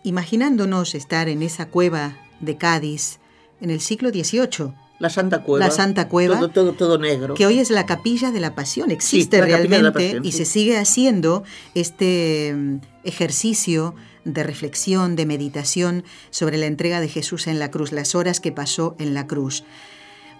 imaginándonos 0.02 0.96
estar 0.96 1.28
en 1.28 1.40
esa 1.40 1.66
cueva 1.66 2.16
de 2.40 2.56
Cádiz 2.56 3.20
en 3.60 3.70
el 3.70 3.80
siglo 3.80 4.10
XVIII. 4.10 4.74
La 4.98 5.08
Santa 5.08 5.44
Cueva. 5.44 5.66
La 5.66 5.70
Santa 5.70 6.08
Cueva. 6.08 6.40
Todo, 6.40 6.48
todo, 6.48 6.72
todo 6.72 6.98
negro. 6.98 7.34
Que 7.34 7.46
hoy 7.46 7.60
es 7.60 7.70
la 7.70 7.86
capilla 7.86 8.32
de 8.32 8.40
la 8.40 8.56
Pasión. 8.56 8.90
Existe 8.90 9.40
realmente 9.40 9.92
Pasión, 9.92 10.24
y 10.24 10.32
sí. 10.32 10.38
se 10.38 10.44
sigue 10.46 10.78
haciendo 10.78 11.44
este 11.76 12.54
mm, 12.56 12.80
ejercicio 13.04 13.94
de 14.24 14.42
reflexión, 14.42 15.14
de 15.14 15.26
meditación 15.26 16.02
sobre 16.30 16.58
la 16.58 16.66
entrega 16.66 17.00
de 17.00 17.06
Jesús 17.06 17.46
en 17.46 17.60
la 17.60 17.70
cruz, 17.70 17.92
las 17.92 18.16
horas 18.16 18.40
que 18.40 18.50
pasó 18.50 18.96
en 18.98 19.14
la 19.14 19.28
cruz. 19.28 19.62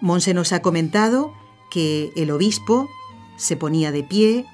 Monse 0.01 0.33
nos 0.33 0.51
ha 0.51 0.61
comentado 0.61 1.33
que 1.71 2.11
el 2.17 2.29
obispo 2.29 2.89
se 3.37 3.55
ponía 3.55 3.93
de 3.93 4.03
pie, 4.03 4.45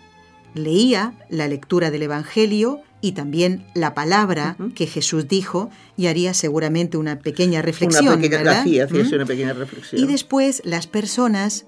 leía 0.57 1.13
la 1.29 1.47
lectura 1.47 1.91
del 1.91 2.03
Evangelio 2.03 2.81
y 3.01 3.11
también 3.11 3.65
la 3.73 3.93
palabra 3.93 4.57
que 4.75 4.87
Jesús 4.87 5.27
dijo 5.27 5.69
y 5.95 6.07
haría 6.07 6.33
seguramente 6.33 6.97
una 6.97 7.19
pequeña 7.19 7.61
reflexión. 7.61 8.07
Una 8.07 8.15
pequeña 8.15 8.37
¿verdad? 8.37 8.59
hacía, 8.61 8.85
hacía 8.85 9.15
una 9.15 9.25
pequeña 9.25 9.53
reflexión. 9.53 10.01
Y 10.01 10.07
después 10.07 10.61
las 10.65 10.87
personas, 10.87 11.65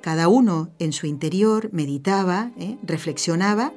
cada 0.00 0.28
uno 0.28 0.70
en 0.78 0.92
su 0.92 1.06
interior, 1.06 1.68
meditaba, 1.72 2.50
¿eh? 2.58 2.78
reflexionaba 2.82 3.72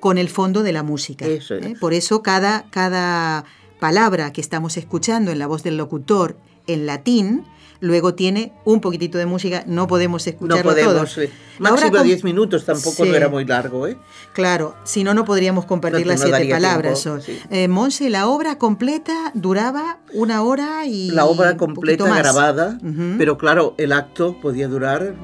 con 0.00 0.18
el 0.18 0.28
fondo 0.28 0.62
de 0.62 0.72
la 0.72 0.82
música. 0.82 1.26
Eso 1.26 1.54
¿eh? 1.54 1.74
Por 1.80 1.94
eso 1.94 2.22
cada, 2.22 2.68
cada 2.70 3.44
palabra 3.78 4.32
que 4.32 4.40
estamos 4.40 4.76
escuchando 4.76 5.30
en 5.30 5.38
la 5.38 5.46
voz 5.46 5.62
del 5.62 5.76
locutor 5.76 6.38
en 6.66 6.86
latín, 6.86 7.44
luego 7.80 8.14
tiene 8.14 8.52
un 8.64 8.80
poquitito 8.80 9.18
de 9.18 9.26
música, 9.26 9.64
no 9.66 9.86
podemos 9.86 10.26
no 10.26 10.30
escucharlo 10.30 10.70
podemos. 10.70 11.14
todo. 11.14 11.24
eh, 11.24 11.30
La 11.58 11.70
Máximo 11.70 11.92
com- 11.92 12.02
10 12.02 12.24
minutos, 12.24 12.64
tampoco 12.64 13.04
Sí. 13.04 13.08
no 13.10 13.14
era 13.16 13.28
muy 13.28 13.44
largo, 13.44 13.86
¿eh? 13.86 13.96
Claro, 14.34 14.74
si 14.84 15.04
no, 15.04 15.14
no 15.14 15.24
podríamos 15.24 15.64
compartir 15.64 16.06
No, 16.06 16.12
las 16.12 16.20
no 16.20 16.26
siete 16.26 16.50
palabras. 16.50 17.06
sí. 17.24 17.38
Eh, 17.50 17.68
Monse, 17.68 18.10
la 18.10 18.26
obra 18.28 18.58
completa 18.58 19.30
duraba 19.34 19.98
una 20.12 20.42
hora 20.42 20.84
y 20.86 21.10
La 21.10 21.24
obra 21.26 21.52
un 21.52 21.56
completa 21.58 22.04
poquito 22.04 22.14
más. 22.14 22.18
grabada, 22.22 22.78
pero 23.18 23.38
claro, 23.38 23.74
el 23.78 23.92
acto 23.92 24.36
podía 24.40 24.68
durar 24.68 25.14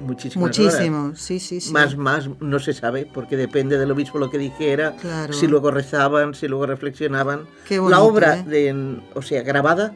muchísimas 0.00 0.58
horas. 0.58 0.72
Muchísimo, 0.74 1.12
sí, 1.14 1.38
sí, 1.40 1.60
sí. 1.60 1.72
Más, 1.72 1.96
más, 1.96 2.28
no 2.40 2.58
se 2.58 2.72
sabe, 2.72 3.06
porque 3.12 3.36
depende 3.36 3.76
del 3.78 3.90
obispo 3.90 4.18
lo 4.18 4.30
que 4.30 4.38
dijera, 4.38 4.96
Claro. 4.96 5.32
si 5.34 5.46
luego 5.46 5.70
rezaban, 5.70 6.34
si 6.34 6.48
luego 6.48 6.66
reflexionaban. 6.66 7.42
Qué 7.68 7.76
la 7.76 7.82
bonito, 7.82 8.04
obra, 8.04 8.38
¿eh? 8.38 8.44
de, 8.44 8.98
o 9.14 9.20
sea, 9.22 9.42
grabada, 9.42 9.92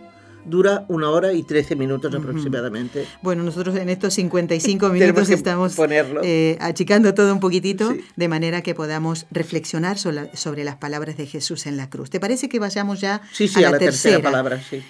dura 0.46 0.85
una 0.88 1.11
hora 1.11 1.33
y 1.33 1.42
13 1.42 1.76
minutos 1.76 2.14
aproximadamente. 2.14 3.07
Bueno, 3.22 3.42
nosotros 3.42 3.76
en 3.76 3.88
estos 3.88 4.14
55 4.14 4.78
Tenemos 4.92 4.92
minutos 4.92 5.30
estamos 5.30 5.76
eh, 6.22 6.57
achicando 6.61 7.14
todo 7.14 7.33
un 7.33 7.40
poquitito 7.40 7.92
Sí. 7.92 8.00
de 8.16 8.28
manera 8.28 8.62
que 8.62 8.74
podamos 8.74 9.26
reflexionar 9.30 9.98
sobre, 9.98 10.35
sobre 10.37 10.64
las 10.64 10.76
palabras 10.76 11.16
de 11.16 11.26
Jesús 11.26 11.66
en 11.66 11.76
la 11.76 11.90
cruz. 11.90 12.11
¿Te 12.11 12.20
parece 12.20 12.48
que 12.48 12.59
vayamos 12.59 13.00
ya 13.00 13.20
Sí, 13.33 13.48
sí, 13.48 13.62
a 13.64 13.70
la, 13.70 13.78
tercera, 13.78 14.20
palabra, 14.22 14.61
sí. 14.62 14.83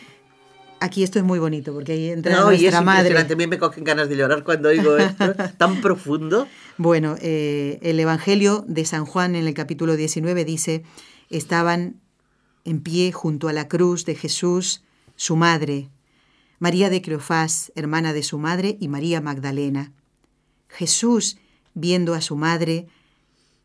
Aquí 0.81 1.03
esto 1.03 1.19
es 1.19 1.25
muy 1.25 1.39
bonito 1.39 1.73
porque 1.73 1.93
ahí 1.93 2.11
entra 2.11 2.33
No, 2.37 2.53
y 2.53 2.57
es 2.57 2.61
nuestra 2.63 2.81
madre. 2.83 3.09
impresionante, 3.11 3.33
a 3.35 3.37
mí 3.37 3.47
me 3.47 3.59
cogen 3.59 3.85
ganas 3.85 4.09
de 4.09 4.17
llorar 4.17 4.45
cuando 4.45 4.69
oigo 4.69 4.97
esto, 4.99 5.35
tan 5.57 5.81
profundo. 5.81 6.47
Bueno, 6.77 7.17
eh, 7.23 7.79
el 7.83 7.99
Evangelio 7.99 8.65
de 8.69 8.85
San 8.85 9.07
Juan 9.07 9.35
en 9.35 9.47
el 9.47 9.55
capítulo 9.55 9.97
19 9.97 10.45
dice, 10.45 10.83
estaban 11.31 12.01
en 12.67 12.81
pie 12.81 13.13
junto 13.13 13.49
a 13.49 13.53
la 13.53 13.67
cruz 13.69 14.05
de 14.05 14.15
Jesús 14.15 14.84
su 15.17 15.37
madre, 15.37 15.89
María 16.59 16.91
de 16.91 17.03
Cleofás, 17.03 17.73
hermana 17.75 18.13
de 18.13 18.23
su 18.23 18.39
madre, 18.39 18.77
y 18.81 18.89
María 18.89 19.21
Magdalena. 19.21 19.93
Jesús, 20.69 21.37
viendo 21.75 22.15
a 22.15 22.21
su 22.21 22.37
madre 22.37 22.87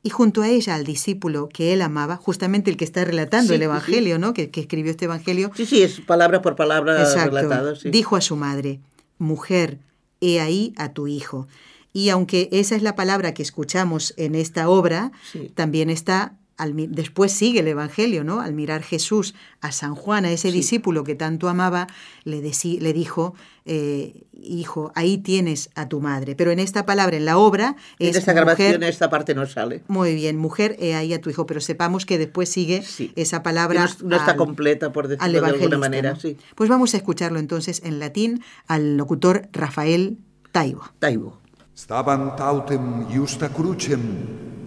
y 0.04 0.10
junto 0.10 0.42
a 0.42 0.48
ella 0.48 0.76
al 0.76 0.86
discípulo 0.86 1.50
que 1.50 1.74
él 1.74 1.82
amaba, 1.82 2.16
justamente 2.16 2.72
el 2.72 2.78
que 2.78 2.86
está 2.86 3.04
relatando 3.04 3.50
Sí, 3.50 3.54
el 3.56 3.60
sí, 3.62 3.66
Evangelio, 3.66 4.20
¿no? 4.20 4.34
Que, 4.34 4.50
que 4.50 4.62
escribió 4.62 4.92
este 4.92 5.06
Evangelio, 5.06 5.52
Sí, 5.56 5.66
sí, 5.66 5.82
es 5.82 6.00
palabra 6.02 6.42
por 6.42 6.56
palabra 6.56 7.02
Exacto. 7.02 7.36
relatado. 7.36 7.76
Sí. 7.76 7.90
Dijo 7.90 8.16
a 8.16 8.22
su 8.22 8.36
madre, 8.36 8.80
mujer, 9.18 9.80
he 10.22 10.40
ahí 10.40 10.74
a 10.78 10.94
tu 10.94 11.08
hijo. 11.08 11.48
Y 11.92 12.10
aunque 12.10 12.50
esa 12.52 12.76
es 12.76 12.84
la 12.84 12.96
palabra 12.96 13.34
que 13.34 13.42
escuchamos 13.44 14.14
en 14.18 14.36
esta 14.36 14.70
obra, 14.70 15.12
también 15.56 15.90
está, 15.90 16.36
al 16.60 16.74
después 16.92 17.32
sigue 17.32 17.62
el 17.62 17.68
Evangelio, 17.68 18.24
¿no? 18.24 18.40
Al 18.42 18.54
mirar 18.54 18.84
Jesús 18.84 19.34
a 19.62 19.72
San 19.72 19.96
Juan, 19.96 20.26
a 20.26 20.32
ese 20.32 20.50
Sí. 20.52 20.58
discípulo 20.58 21.04
que 21.04 21.16
tanto 21.16 21.50
amaba, 21.50 21.88
le, 22.26 22.44
deci- 22.44 22.80
le 22.80 22.94
dijo, 22.94 23.34
eh, 23.66 24.24
hijo, 24.34 24.92
ahí 24.96 25.18
tienes 25.18 25.70
a 25.76 25.88
tu 25.90 26.00
madre. 26.02 26.36
Pero 26.36 26.52
en 26.52 26.60
esta 26.60 26.86
palabra, 26.86 27.18
en 27.18 27.26
la 27.26 27.38
obra, 27.38 27.76
en 27.98 28.10
es 28.10 28.16
esta 28.18 28.34
mujer, 28.34 28.46
grabación 28.46 28.84
esta 28.84 29.10
parte 29.10 29.34
no 29.36 29.46
sale. 29.48 29.84
muy 29.88 30.14
bien, 30.16 30.38
mujer, 30.38 30.76
he 30.80 30.96
ahí 30.96 31.14
a 31.14 31.22
tu 31.22 31.30
hijo, 31.30 31.46
pero 31.46 31.62
sepamos 31.62 32.06
que 32.06 32.18
después 32.18 32.50
sigue 32.50 32.82
Sí. 32.84 33.12
esa 33.16 33.42
palabra. 33.42 33.80
no, 33.82 33.86
es- 33.88 34.04
no 34.04 34.16
está 34.16 34.32
al- 34.32 34.38
completa, 34.38 34.92
por 34.92 35.08
decirlo 35.08 35.42
de 35.42 35.48
alguna 35.48 35.78
manera. 35.78 36.14
¿no? 36.14 36.20
Sí. 36.20 36.38
Pues 36.56 36.70
vamos 36.70 36.94
a 36.94 36.98
escucharlo 36.98 37.40
entonces 37.40 37.82
en 37.84 38.00
latín 38.00 38.44
al 38.68 38.98
locutor 38.98 39.48
Rafael 39.54 40.18
Taibo. 40.52 40.84
Taibo. 41.00 41.40
Stavant 41.78 42.40
autem 42.42 43.08
iusta 43.10 43.48
crucem 43.50 44.02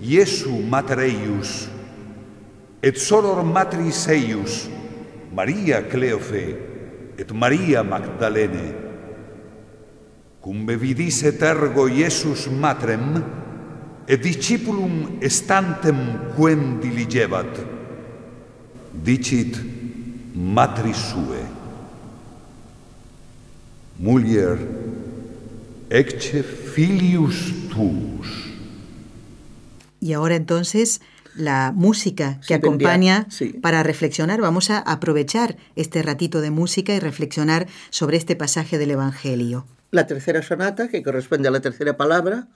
Iesu 0.01 0.51
mater 0.51 0.99
eius, 1.01 1.69
et 2.83 2.99
soror 2.99 3.45
matris 3.47 4.09
eius, 4.11 4.68
Maria 5.33 5.83
Cleofe, 5.88 6.45
et 7.16 7.33
Maria 7.33 7.83
Magdalene. 7.83 8.75
Cum 10.42 10.66
bevidis 10.66 11.23
et 11.23 11.42
ergo 11.47 11.87
Iesus 11.87 12.49
matrem, 12.51 13.23
et 14.09 14.18
discipulum 14.18 15.21
estantem 15.23 15.97
quem 16.35 16.81
diligebat, 16.83 17.61
dicit 18.92 19.61
matris 20.35 20.99
sue. 21.12 21.45
Mulier, 24.03 24.59
ecce 25.88 26.42
filius 26.42 27.53
tuus. 27.71 28.51
Y 30.01 30.14
ahora 30.14 30.35
entonces 30.35 31.01
la 31.35 31.73
música 31.75 32.38
que 32.40 32.47
Sí, 32.49 32.55
acompaña 32.55 33.27
sí. 33.31 33.51
para 33.61 33.83
reflexionar. 33.83 34.40
Vamos 34.40 34.71
a 34.71 34.79
aprovechar 34.79 35.57
este 35.77 36.03
ratito 36.03 36.40
de 36.40 36.51
música 36.51 36.95
y 36.95 37.01
reflexionar 37.01 37.66
sobre 37.90 38.16
este 38.16 38.37
pasaje 38.37 38.79
del 38.79 38.92
Evangelio. 38.92 39.66
La 39.90 40.07
tercera 40.07 40.42
sonata, 40.42 40.88
que 40.88 41.03
corresponde 41.03 41.49
a 41.49 41.51
la 41.51 41.61
tercera 41.61 41.97
palabra, 41.97 42.49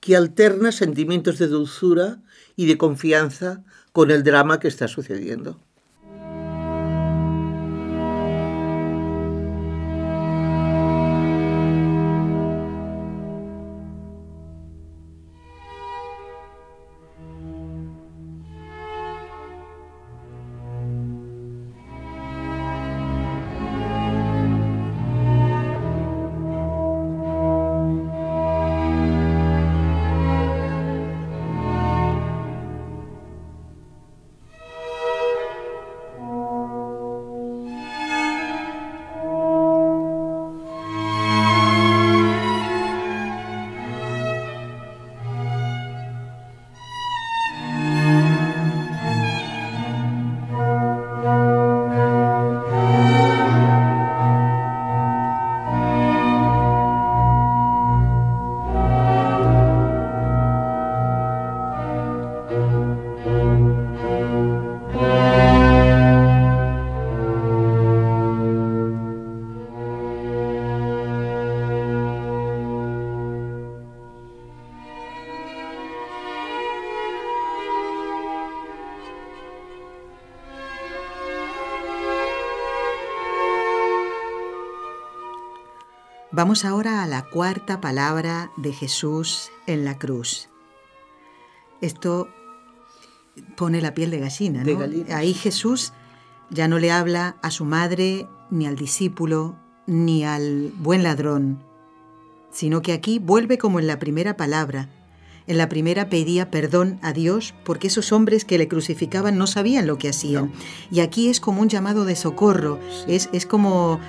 que 0.00 0.16
alterna 0.16 0.72
sentimientos 0.72 1.38
de 1.38 1.46
dulzura 1.46 2.18
y 2.56 2.66
de 2.66 2.78
confianza 2.78 3.62
con 3.92 4.10
el 4.10 4.22
drama 4.24 4.58
que 4.60 4.68
está 4.68 4.88
sucediendo. 4.88 5.60
Vamos 86.40 86.64
ahora 86.64 87.02
a 87.02 87.06
la 87.06 87.26
cuarta 87.26 87.82
palabra 87.82 88.50
de 88.56 88.72
Jesús 88.72 89.50
en 89.66 89.84
la 89.84 89.98
cruz. 89.98 90.48
Esto 91.82 92.30
pone 93.58 93.82
la 93.82 93.92
piel 93.92 94.10
de 94.10 94.20
gallina. 94.20 94.64
¿no? 94.64 95.14
Ahí 95.14 95.34
Jesús 95.34 95.92
ya 96.48 96.66
no 96.66 96.78
le 96.78 96.92
habla 96.92 97.36
a 97.42 97.50
su 97.50 97.66
madre, 97.66 98.26
ni 98.48 98.66
al 98.66 98.76
discípulo, 98.76 99.54
ni 99.86 100.24
al 100.24 100.72
buen 100.78 101.02
ladrón, 101.02 101.62
sino 102.50 102.80
que 102.80 102.94
aquí 102.94 103.18
vuelve 103.18 103.58
como 103.58 103.78
en 103.78 103.86
la 103.86 103.98
primera 103.98 104.38
palabra. 104.38 104.88
En 105.46 105.58
la 105.58 105.68
primera 105.68 106.08
pedía 106.08 106.50
perdón 106.50 107.00
a 107.02 107.12
Dios 107.12 107.54
porque 107.66 107.88
esos 107.88 108.12
hombres 108.12 108.46
que 108.46 108.56
le 108.56 108.66
crucificaban 108.66 109.36
no 109.36 109.46
sabían 109.46 109.86
lo 109.86 109.98
que 109.98 110.08
hacían. 110.08 110.52
Y 110.90 111.00
aquí 111.00 111.28
es 111.28 111.38
como 111.38 111.60
un 111.60 111.68
llamado 111.68 112.06
de 112.06 112.16
socorro, 112.16 112.78
es, 113.06 113.28
es 113.34 113.44
como, 113.44 114.00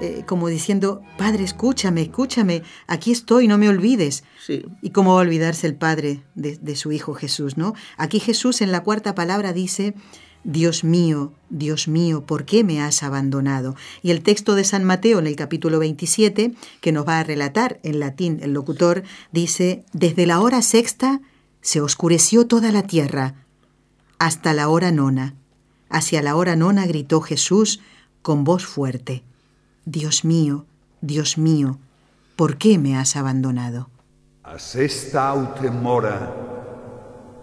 eh, 0.00 0.24
como 0.26 0.48
diciendo, 0.48 1.02
Padre, 1.16 1.44
escúchame, 1.44 2.02
escúchame, 2.02 2.62
aquí 2.86 3.12
estoy, 3.12 3.48
no 3.48 3.58
me 3.58 3.68
olvides. 3.68 4.24
Sí. 4.44 4.64
¿Y 4.82 4.90
cómo 4.90 5.14
va 5.14 5.20
a 5.20 5.22
olvidarse 5.22 5.66
el 5.66 5.74
Padre 5.74 6.22
de, 6.34 6.56
de 6.56 6.76
su 6.76 6.92
Hijo 6.92 7.14
Jesús? 7.14 7.56
¿no? 7.56 7.74
Aquí 7.96 8.20
Jesús 8.20 8.60
en 8.60 8.72
la 8.72 8.82
cuarta 8.82 9.14
palabra 9.14 9.52
dice, 9.52 9.94
Dios 10.46 10.84
mío, 10.84 11.32
Dios 11.50 11.88
mío, 11.88 12.24
¿por 12.24 12.44
qué 12.44 12.62
me 12.62 12.80
has 12.80 13.02
abandonado? 13.02 13.74
Y 14.00 14.12
el 14.12 14.22
texto 14.22 14.54
de 14.54 14.62
San 14.62 14.84
Mateo 14.84 15.18
en 15.18 15.26
el 15.26 15.34
capítulo 15.34 15.80
27, 15.80 16.54
que 16.80 16.92
nos 16.92 17.06
va 17.06 17.18
a 17.18 17.24
relatar 17.24 17.80
en 17.82 17.98
latín 17.98 18.38
el 18.42 18.52
locutor, 18.52 19.02
dice, 19.32 19.84
desde 19.92 20.24
la 20.24 20.40
hora 20.40 20.62
sexta 20.62 21.20
se 21.62 21.80
oscureció 21.80 22.46
toda 22.46 22.70
la 22.70 22.84
tierra, 22.84 23.34
hasta 24.20 24.54
la 24.54 24.68
hora 24.68 24.92
nona. 24.92 25.34
Hacia 25.88 26.22
la 26.22 26.36
hora 26.36 26.54
nona 26.54 26.86
gritó 26.86 27.20
Jesús 27.20 27.80
con 28.22 28.44
voz 28.44 28.64
fuerte, 28.64 29.24
Dios 29.88 30.24
mío, 30.24 30.66
Dios 31.00 31.38
mío, 31.38 31.78
¿por 32.34 32.56
qué 32.58 32.76
me 32.76 32.98
has 32.98 33.14
abandonado? 33.14 33.88
As 34.42 34.74
esta 34.74 35.28
autemora 35.28 36.28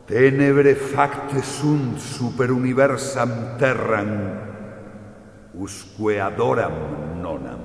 tenebre 0.05 0.75
facte 0.75 1.41
sunt 1.41 1.97
super 1.99 2.51
universam 2.51 3.57
terram 3.57 4.41
usque 5.53 6.19
adoram 6.19 6.73
nonam. 7.21 7.61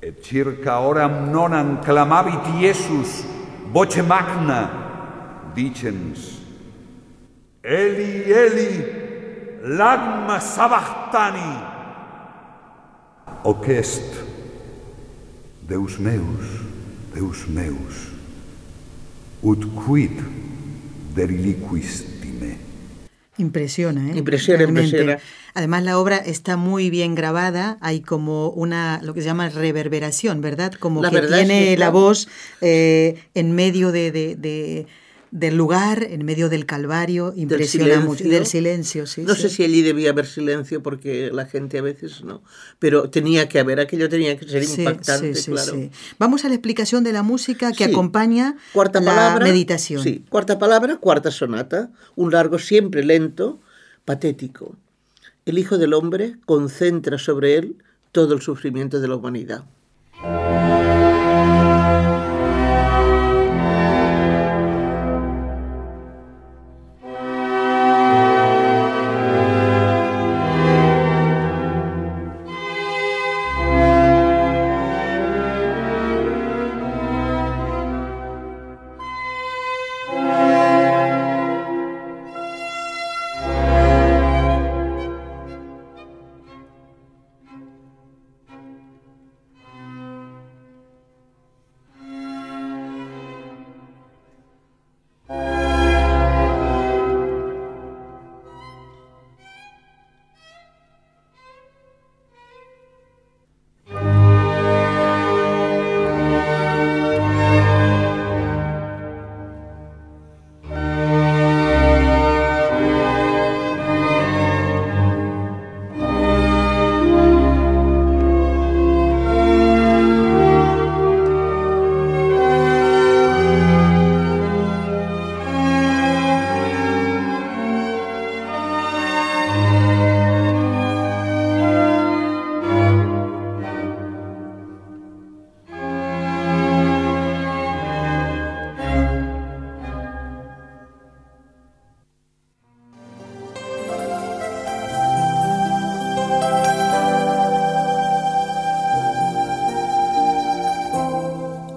Et 0.00 0.22
circa 0.22 0.78
oram 0.78 1.32
nonam 1.32 1.80
clamavit 1.82 2.62
Iesus 2.62 3.24
voce 3.72 4.02
magna 4.02 5.50
dicens 5.52 6.38
Eli, 7.64 8.30
Eli, 8.30 8.86
lagma 9.64 10.38
sabachthani. 10.38 11.73
Hoc 13.44 13.68
est, 13.68 14.02
Deus 15.68 15.98
meus, 16.00 16.44
Deus 17.14 17.46
meus, 17.48 17.94
ut 19.42 19.66
quid 19.84 20.16
deriliquistime. 21.14 22.56
Impresiona, 23.36 24.10
¿eh? 24.12 24.16
Impresiona, 24.16 24.58
Realmente. 24.60 24.96
impresiona. 24.96 25.18
Además, 25.54 25.82
la 25.82 25.98
obra 25.98 26.16
está 26.16 26.56
muy 26.56 26.88
bien 26.88 27.14
grabada, 27.14 27.76
hay 27.80 28.00
como 28.00 28.48
una, 28.50 29.00
lo 29.02 29.12
que 29.12 29.20
se 29.20 29.26
llama 29.26 29.48
reverberación, 29.50 30.40
¿verdad? 30.40 30.72
Como 30.72 31.02
La 31.02 31.10
que 31.10 31.16
verdad 31.16 31.40
es 31.40 31.46
tiene 31.46 31.64
que, 31.66 31.76
la 31.76 31.90
voz 31.90 32.28
eh, 32.62 33.18
en 33.34 33.52
medio 33.54 33.92
de, 33.92 34.10
de- 34.10 34.36
de- 34.36 34.86
del 35.34 35.56
lugar, 35.56 36.04
en 36.08 36.24
medio 36.24 36.48
del 36.48 36.64
calvario, 36.64 37.32
impresiona 37.34 37.98
mucho. 37.98 38.22
Y 38.24 38.28
del 38.30 38.46
silencio, 38.46 39.04
sí. 39.04 39.22
No 39.22 39.34
sí. 39.34 39.42
sé 39.42 39.48
si 39.48 39.64
allí 39.64 39.82
debía 39.82 40.10
haber 40.10 40.26
silencio 40.26 40.80
porque 40.80 41.30
la 41.32 41.44
gente 41.44 41.76
a 41.78 41.82
veces 41.82 42.22
no. 42.22 42.40
Pero 42.78 43.10
tenía 43.10 43.48
que 43.48 43.58
haber, 43.58 43.80
aquello 43.80 44.08
tenía 44.08 44.38
que 44.38 44.46
ser 44.48 44.64
Sí, 44.64 44.82
impactante, 44.82 45.34
sí, 45.34 45.42
sí, 45.42 45.50
claro. 45.50 45.72
sí. 45.72 45.90
Vamos 46.20 46.44
a 46.44 46.48
la 46.48 46.54
explicación 46.54 47.02
de 47.02 47.12
la 47.12 47.24
música 47.24 47.72
que 47.72 47.82
acompaña 47.82 48.54
Cuarta 48.72 49.00
la 49.00 49.10
palabra. 49.10 49.44
meditación. 49.46 50.04
Sí, 50.04 50.24
cuarta 50.28 50.56
palabra, 50.60 50.98
cuarta 50.98 51.32
sonata. 51.32 51.90
Un 52.14 52.30
largo 52.30 52.60
siempre 52.60 53.02
lento, 53.02 53.58
patético. 54.04 54.76
El 55.46 55.58
Hijo 55.58 55.78
del 55.78 55.94
Hombre 55.94 56.36
concentra 56.46 57.18
sobre 57.18 57.56
él 57.56 57.76
todo 58.12 58.34
el 58.34 58.40
sufrimiento 58.40 59.00
de 59.00 59.08
la 59.08 59.16
humanidad. 59.16 59.64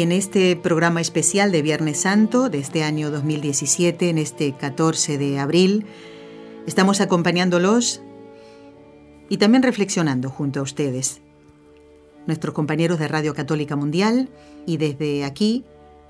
Y 0.00 0.02
en 0.02 0.12
este 0.12 0.56
programa 0.56 1.02
especial 1.02 1.52
de 1.52 1.60
Viernes 1.60 2.00
Santo 2.00 2.48
de 2.48 2.56
este 2.56 2.84
año 2.84 3.10
2017, 3.10 4.08
en 4.08 4.16
este 4.16 4.56
14 4.56 5.18
de 5.18 5.38
abril, 5.38 5.84
estamos 6.66 7.02
acompañándolos 7.02 8.00
y 9.28 9.36
también 9.36 9.62
reflexionando 9.62 10.30
junto 10.30 10.60
a 10.60 10.62
ustedes, 10.62 11.20
nuestros 12.26 12.54
compañeros 12.54 12.98
de 12.98 13.08
Radio 13.08 13.34
Católica 13.34 13.76
Mundial 13.76 14.30
y 14.64 14.78
desde 14.78 15.22
aquí, 15.22 15.66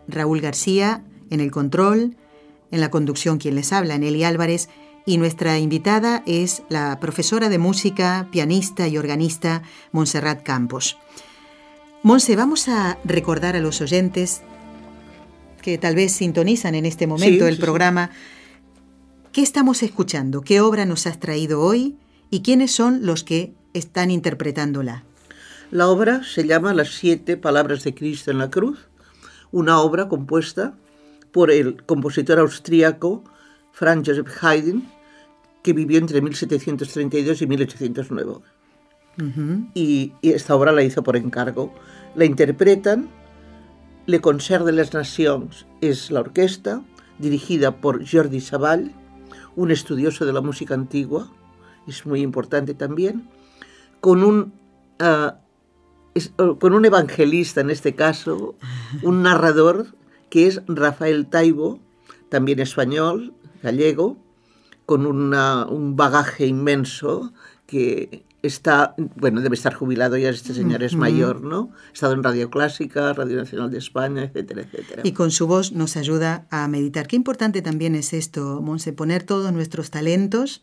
Raúl 0.07 0.41
García 0.41 1.03
en 1.29 1.41
el 1.41 1.51
control, 1.51 2.15
en 2.71 2.81
la 2.81 2.93
conducción 2.93 3.39
quien 3.39 3.57
les 3.57 3.73
habla, 3.73 3.99
Nelly 3.99 4.23
Álvarez, 4.23 4.69
y 5.05 5.19
nuestra 5.19 5.59
invitada 5.59 6.23
es 6.27 6.63
la 6.69 7.01
profesora 7.01 7.49
de 7.49 7.59
música, 7.59 8.29
pianista 8.31 8.87
y 8.87 8.99
organista 8.99 9.63
Montserrat 9.91 10.45
Campos. 10.45 10.97
Monse, 12.03 12.35
vamos 12.37 12.69
a 12.69 12.99
recordar 13.05 13.57
a 13.57 13.61
los 13.61 13.81
oyentes 13.81 14.43
que 15.63 15.77
tal 15.77 15.95
vez 15.95 16.13
sintonizan 16.13 16.75
en 16.75 16.87
este 16.87 17.07
momento 17.07 17.45
Sí, 17.45 17.49
el 17.49 17.55
sí, 17.55 17.57
sí. 17.57 17.63
programa. 17.63 18.11
¿Qué 19.33 19.43
estamos 19.43 19.83
escuchando? 19.83 20.41
¿Qué 20.41 20.61
obra 20.61 20.87
nos 20.87 21.07
has 21.07 21.21
traído 21.21 21.61
hoy? 21.61 21.97
¿Y 22.31 22.41
quiénes 22.41 22.73
son 22.73 23.05
los 23.05 23.23
que 23.23 23.53
están 23.75 24.11
interpretándola? 24.11 25.05
La 25.71 25.89
obra 25.89 26.23
se 26.25 26.47
llama 26.47 26.75
Las 26.75 26.89
siete 26.95 27.37
palabras 27.37 27.85
de 27.85 27.95
Cristo 27.95 28.31
en 28.31 28.39
la 28.39 28.51
cruz, 28.51 28.89
una 29.53 29.79
obra 29.81 30.09
compuesta 30.09 30.75
por 31.33 31.51
el 31.51 31.85
compositor 31.85 32.39
austríaco 32.39 33.23
Franz 33.73 34.09
Joseph 34.09 34.29
Haydn, 34.43 34.89
que 35.63 35.73
vivió 35.75 35.99
entre 35.99 36.23
1732 36.23 37.43
y 37.43 37.47
1809. 37.47 38.33
Y, 39.75 40.13
esta 40.23 40.55
obra 40.55 40.73
la 40.73 40.83
hizo 40.83 41.03
por 41.03 41.17
encargo. 41.17 41.73
La 42.15 42.25
interpretan 42.25 43.09
Le 44.07 44.21
Concert 44.21 44.65
de 44.65 44.73
les 44.73 44.93
Nations, 44.95 45.67
es 45.81 46.11
la 46.11 46.21
orquesta, 46.21 46.83
dirigida 47.19 47.81
por 47.81 48.05
Jordi 48.09 48.41
Savall, 48.41 48.93
un 49.57 49.71
estudioso 49.71 50.25
de 50.25 50.33
la 50.33 50.41
música 50.41 50.75
antigua, 50.75 51.31
es 51.87 52.07
muy 52.07 52.21
importante 52.21 52.75
también, 52.75 53.29
con 54.01 54.23
un, 54.25 54.53
ah, 54.99 55.39
con 56.59 56.73
un 56.75 56.85
evangelista 56.85 57.61
en 57.61 57.71
este 57.71 57.95
caso, 57.95 58.57
un 59.03 59.23
narrador 59.23 59.87
que 60.29 60.47
es 60.47 60.63
Rafael 60.67 61.27
Taibo, 61.27 61.79
también 62.29 62.61
español, 62.61 63.35
gallego, 63.63 64.17
con 64.87 65.07
una- 65.07 65.67
un 65.67 65.97
bagaje 65.97 66.47
inmenso 66.47 67.33
que 67.67 68.25
está, 68.43 68.95
bueno, 69.17 69.41
debe 69.41 69.55
estar 69.55 69.75
jubilado 69.75 70.17
ya, 70.17 70.31
este 70.31 70.55
señor 70.55 70.83
es 70.83 70.95
mayor, 70.95 71.43
¿no? 71.43 71.71
Ha 71.89 71.93
estado 71.93 72.15
en 72.15 72.23
Radio 72.23 72.49
Clásica, 72.51 73.13
Radio 73.13 73.37
Nacional 73.37 73.71
de 73.71 73.79
España, 73.79 74.23
etcétera, 74.25 74.63
etcétera. 74.63 75.03
Y 75.05 75.13
con 75.13 75.31
su 75.31 75.47
voz 75.47 75.73
nos 75.73 75.97
ayuda 75.97 76.47
a 76.51 76.67
meditar. 76.69 77.07
Qué 77.07 77.17
importante 77.17 77.63
también 77.63 77.95
es 77.95 78.13
esto, 78.13 78.61
Monse, 78.63 78.93
poner 78.93 79.23
todos 79.25 79.53
nuestros 79.53 79.91
talentos 79.91 80.63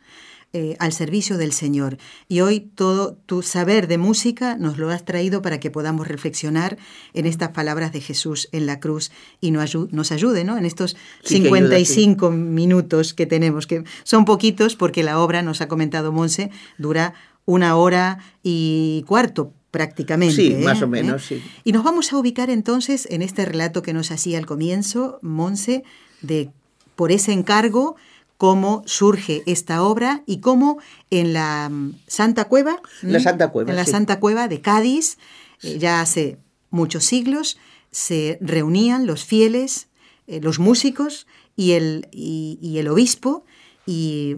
eh, 0.54 0.78
al 0.80 0.94
servicio 0.94 1.38
del 1.38 1.52
Señor. 1.52 1.98
Y 2.30 2.40
hoy 2.40 2.62
todo 2.62 3.18
tu 3.26 3.42
saber 3.42 3.88
de 3.90 3.98
música 3.98 4.56
nos 4.58 4.78
lo 4.78 4.90
has 4.90 5.04
traído 5.04 5.42
para 5.42 5.60
que 5.60 5.70
podamos 5.70 6.08
reflexionar 6.08 6.78
en 7.13 7.26
estas 7.26 7.50
palabras 7.50 7.92
de 7.92 8.00
Jesús 8.00 8.48
en 8.54 8.66
la 8.66 8.80
cruz 8.80 9.12
y 9.42 9.52
nos, 9.52 9.70
ayu- 9.76 9.90
nos 9.92 10.12
ayude 10.13 10.46
¿no? 10.46 10.58
en 10.58 10.66
estos 10.66 10.96
Sí, 11.22 11.42
que 11.42 11.48
ayuda, 11.50 11.76
55 11.78 12.32
minutos 12.32 13.13
que 13.13 13.26
tenemos, 13.26 13.68
que 13.68 13.84
son 14.06 14.24
poquitos 14.24 14.78
porque 14.78 15.04
la 15.04 15.20
obra, 15.20 15.42
nos 15.42 15.60
ha 15.60 15.68
comentado 15.68 16.13
Monse, 16.13 16.50
dura 16.78 17.13
una 17.47 17.75
hora 17.77 18.19
y 18.43 19.03
cuarto 19.07 19.51
prácticamente. 19.71 20.36
Sí, 20.36 20.53
¿eh? 20.53 20.62
más 20.63 20.81
o 20.81 20.86
¿Eh? 20.86 20.88
menos, 20.89 21.25
sí. 21.25 21.41
Y 21.63 21.71
nos 21.71 21.83
vamos 21.83 22.13
a 22.13 22.17
ubicar 22.17 22.49
entonces 22.51 23.07
en 23.10 23.21
este 23.23 23.45
relato 23.45 23.81
que 23.81 23.93
nos 23.93 24.12
hacía 24.12 24.38
al 24.38 24.45
comienzo, 24.45 25.17
Monse, 25.23 25.83
de 26.21 26.51
por 26.95 27.12
ese 27.12 27.31
encargo, 27.31 27.95
cómo 28.38 28.83
surge 28.86 29.43
esta 29.45 29.81
obra 29.81 30.23
y 30.27 30.38
cómo 30.41 30.77
en 31.10 31.33
la 31.33 31.69
mm, 31.71 31.93
Santa 32.07 32.45
Cueva, 32.45 32.81
La. 33.01 33.19
Santa 33.19 33.49
Cueva, 33.49 33.71
en 33.71 33.75
la 33.77 33.86
sí. 33.86 33.91
Santa 33.91 34.19
Cueva 34.19 34.47
de 34.47 34.62
Cádiz, 34.62 35.17
eh, 35.63 35.77
ya 35.79 36.01
hace 36.01 36.38
muchos 36.69 37.05
siglos, 37.05 37.57
se 37.91 38.38
reunían 38.41 39.07
los 39.07 39.23
fieles, 39.25 39.88
eh, 40.27 40.39
los 40.41 40.60
músicos 40.60 41.25
y 41.55 41.71
el, 41.71 42.07
y- 42.12 42.60
y 42.62 42.77
el 42.79 42.88
obispo, 42.89 43.43
y 43.86 44.38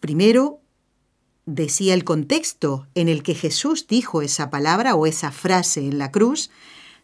primero 0.00 0.59
decía 1.54 1.94
el 1.94 2.04
contexto 2.04 2.86
en 2.94 3.08
el 3.08 3.22
que 3.22 3.34
Jesús 3.34 3.86
dijo 3.88 4.22
esa 4.22 4.50
palabra 4.50 4.94
o 4.94 5.06
esa 5.06 5.30
frase 5.32 5.80
en 5.80 5.98
la 5.98 6.10
cruz, 6.10 6.50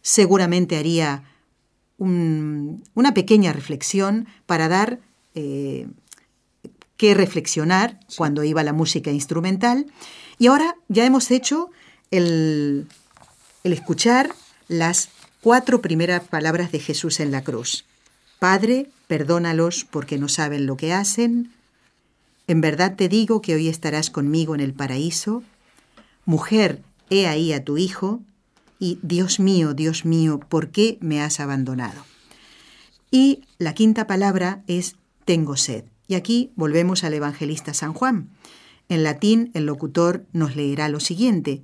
seguramente 0.01 0.77
haría 0.77 1.23
un- 1.97 2.83
una 2.93 3.13
pequeña 3.13 3.53
reflexión 3.53 4.27
para 4.45 4.67
dar 4.67 4.99
eh, 5.35 5.87
que 6.97 7.13
reflexionar 7.13 7.99
cuando 8.15 8.43
iba 8.43 8.63
la 8.63 8.73
música 8.73 9.11
instrumental. 9.11 9.85
Y 10.39 10.47
ahora 10.47 10.75
ya 10.87 11.05
hemos 11.05 11.29
hecho 11.29 11.69
el, 12.09 12.87
el 13.63 13.73
escuchar 13.73 14.33
las 14.67 15.09
cuatro 15.41 15.81
primeras 15.81 16.23
palabras 16.27 16.71
de 16.71 16.79
Jesús 16.79 17.19
en 17.19 17.31
la 17.31 17.43
cruz. 17.43 17.85
Padre, 18.39 18.89
perdónalos 19.07 19.85
porque 19.85 20.17
no 20.17 20.27
saben 20.27 20.65
lo 20.65 20.75
que 20.77 20.91
hacen. 20.93 21.51
En 22.47 22.61
verdad 22.61 22.95
te 22.95 23.09
digo 23.09 23.41
que 23.41 23.55
hoy 23.55 23.67
estarás 23.67 24.09
conmigo 24.09 24.55
en 24.55 24.61
el 24.61 24.73
paraíso. 24.73 25.43
Mujer, 26.25 26.81
he 27.09 27.27
ahí 27.27 27.51
a 27.51 27.63
tu 27.63 27.77
hijo. 27.77 28.21
Y 28.79 28.99
Dios 29.01 29.39
mío, 29.39 29.73
Dios 29.73 30.05
mío, 30.05 30.39
¿por 30.39 30.69
qué 30.69 30.97
me 31.01 31.21
has 31.21 31.39
abandonado? 31.39 32.05
Y 33.11 33.43
la 33.57 33.73
quinta 33.73 34.07
palabra 34.07 34.63
es 34.67 34.95
tengo 35.25 35.57
sed. 35.57 35.85
Y 36.07 36.15
aquí 36.15 36.51
volvemos 36.55 37.03
al 37.03 37.13
evangelista 37.13 37.73
San 37.73 37.93
Juan. 37.93 38.29
En 38.87 39.03
latín 39.03 39.51
el 39.53 39.65
locutor 39.65 40.25
nos 40.31 40.55
leerá 40.55 40.87
lo 40.87 41.01
siguiente. 41.01 41.63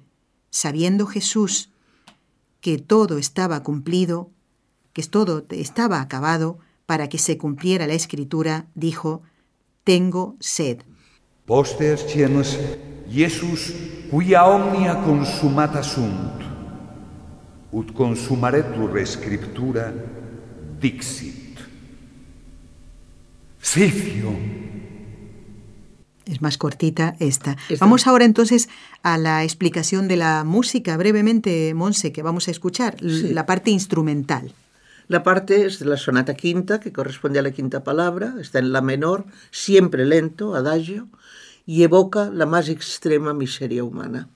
Sabiendo 0.49 1.05
Jesús 1.07 1.69
que 2.59 2.77
todo 2.77 3.17
estaba 3.17 3.63
cumplido, 3.63 4.31
que 4.91 5.03
todo 5.03 5.45
estaba 5.49 6.01
acabado, 6.01 6.59
para 6.85 7.07
que 7.07 7.17
se 7.17 7.37
cumpliera 7.37 7.87
la 7.87 7.93
escritura, 7.93 8.67
dijo, 8.75 9.21
tengo 9.83 10.35
sed. 10.39 10.81
Iesus 13.13 13.73
quia 14.09 14.45
omnia 14.45 14.95
consumata 15.03 15.83
sunt, 15.83 16.41
ut 17.71 17.91
consumaretur 17.93 18.95
scriptura 19.05 19.93
dixit. 20.79 21.59
Sifio, 23.61 24.31
Es 26.25 26.41
más 26.41 26.57
cortita 26.57 27.15
esta. 27.19 27.57
Esta. 27.69 27.83
Vamos 27.83 28.07
ahora 28.07 28.23
entonces 28.23 28.69
a 29.03 29.17
la 29.17 29.43
explicación 29.43 30.07
de 30.07 30.15
la 30.15 30.45
música, 30.45 30.95
brevemente, 30.95 31.73
Monse, 31.73 32.13
que 32.13 32.23
vamos 32.23 32.47
a 32.47 32.51
escuchar, 32.51 32.95
Sí. 32.99 33.33
la 33.33 33.45
parte 33.45 33.71
instrumental. 33.71 34.53
La 35.07 35.23
parte 35.23 35.65
es 35.65 35.79
de 35.79 35.85
la 35.85 35.97
sonata 35.97 36.33
quinta, 36.33 36.79
que 36.79 36.93
corresponde 36.93 37.39
a 37.39 37.41
la 37.41 37.51
quinta 37.51 37.83
palabra, 37.83 38.35
está 38.39 38.59
en 38.59 38.71
la 38.71 38.81
menor, 38.81 39.25
siempre 39.51 40.05
lento, 40.05 40.55
adagio, 40.55 41.09
y 41.65 41.83
evoca 41.83 42.29
la 42.29 42.45
más 42.45 42.69
extrema 42.69 43.33
miseria 43.33 43.83
humana. 43.83 44.29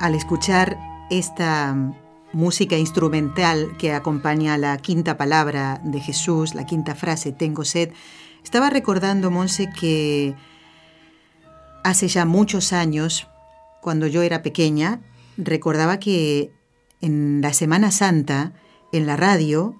Al 0.00 0.14
escuchar 0.14 0.78
esta 1.10 1.76
música 2.32 2.76
instrumental 2.76 3.76
que 3.78 3.92
acompaña 3.92 4.56
la 4.56 4.76
quinta 4.78 5.16
palabra 5.16 5.80
de 5.84 6.00
Jesús, 6.00 6.54
la 6.54 6.64
quinta 6.64 6.94
frase, 6.94 7.32
tengo 7.32 7.64
sed, 7.64 7.90
estaba 8.42 8.70
recordando, 8.70 9.30
Monse, 9.30 9.68
que 9.78 10.34
hace 11.84 12.08
ya 12.08 12.24
muchos 12.24 12.72
años, 12.72 13.28
cuando 13.82 14.06
yo 14.06 14.22
era 14.22 14.42
pequeña, 14.42 15.00
recordaba 15.36 15.98
que 15.98 16.50
en 17.00 17.40
la 17.42 17.52
Semana 17.52 17.90
Santa, 17.90 18.52
en 18.92 19.06
la 19.06 19.16
radio, 19.16 19.76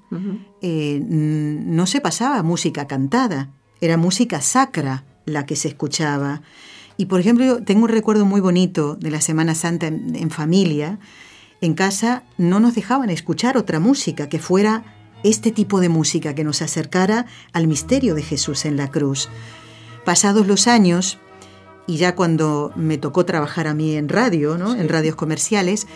eh, 0.61 1.00
no 1.02 1.87
se 1.87 2.00
pasaba 2.00 2.42
música 2.42 2.87
cantada, 2.87 3.50
era 3.80 3.96
música 3.96 4.40
sacra 4.40 5.04
la 5.24 5.46
que 5.46 5.56
se 5.56 5.68
escuchaba. 5.68 6.42
Y 6.96 7.07
por 7.07 7.20
ejemplo, 7.20 7.62
tengo 7.62 7.85
un 7.85 7.88
recuerdo 7.88 8.24
muy 8.24 8.40
bonito 8.40 8.96
de 8.96 9.11
la 9.11 9.20
Semana 9.20 9.55
Santa 9.55 9.87
en, 9.87 10.31
familia. 10.31 10.98
En 11.61 11.74
casa 11.74 12.24
no 12.38 12.61
nos 12.61 12.74
dejaban 12.74 13.11
escuchar 13.11 13.57
otra 13.57 13.81
música 13.81 14.29
que 14.29 14.38
fuera 14.38 14.85
este 15.22 15.50
tipo 15.50 15.81
de 15.81 15.88
música 15.88 16.35
que 16.35 16.44
nos 16.44 16.62
acercara 16.62 17.26
al 17.53 17.66
misterio 17.66 18.14
de 18.14 18.22
Jesús 18.22 18.64
en 18.64 18.76
la 18.76 18.90
cruz. 18.90 19.29
Pasados 20.05 20.46
los 20.46 20.66
años, 20.66 21.18
y 21.87 21.96
ya 21.96 22.14
cuando 22.14 22.72
me 22.76 22.98
tocó 22.98 23.24
trabajar 23.24 23.66
a 23.66 23.74
mí 23.74 23.96
en 23.96 24.09
radio, 24.09 24.57
¿no? 24.57 24.74
en 24.74 24.88
radios 24.88 25.16
comerciales, 25.16 25.87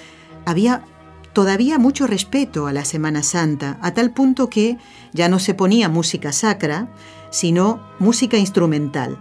había 0.45 0.85
todavía 1.33 1.79
mucho 1.79 2.07
respeto 2.07 2.67
a 2.67 2.73
la 2.73 2.85
Semana 2.85 3.23
Santa, 3.23 3.79
a 3.83 3.93
tal 3.93 4.13
punto 4.13 4.49
que 4.49 4.79
ya 5.13 5.29
no 5.29 5.39
se 5.39 5.53
ponía 5.53 5.89
música 5.89 6.33
sacra, 6.33 6.89
sino 7.31 7.83
música 7.99 8.39
instrumental. 8.39 9.19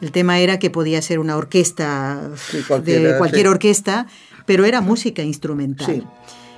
El 0.00 0.12
tema 0.12 0.38
era 0.38 0.58
que 0.58 0.70
podía 0.70 1.00
ser 1.02 1.18
una 1.18 1.36
orquesta 1.36 2.30
de 2.82 3.14
cualquier 3.18 3.48
orquesta, 3.48 4.06
pero 4.46 4.64
era 4.64 4.80
música 4.80 5.22
instrumental. 5.22 6.06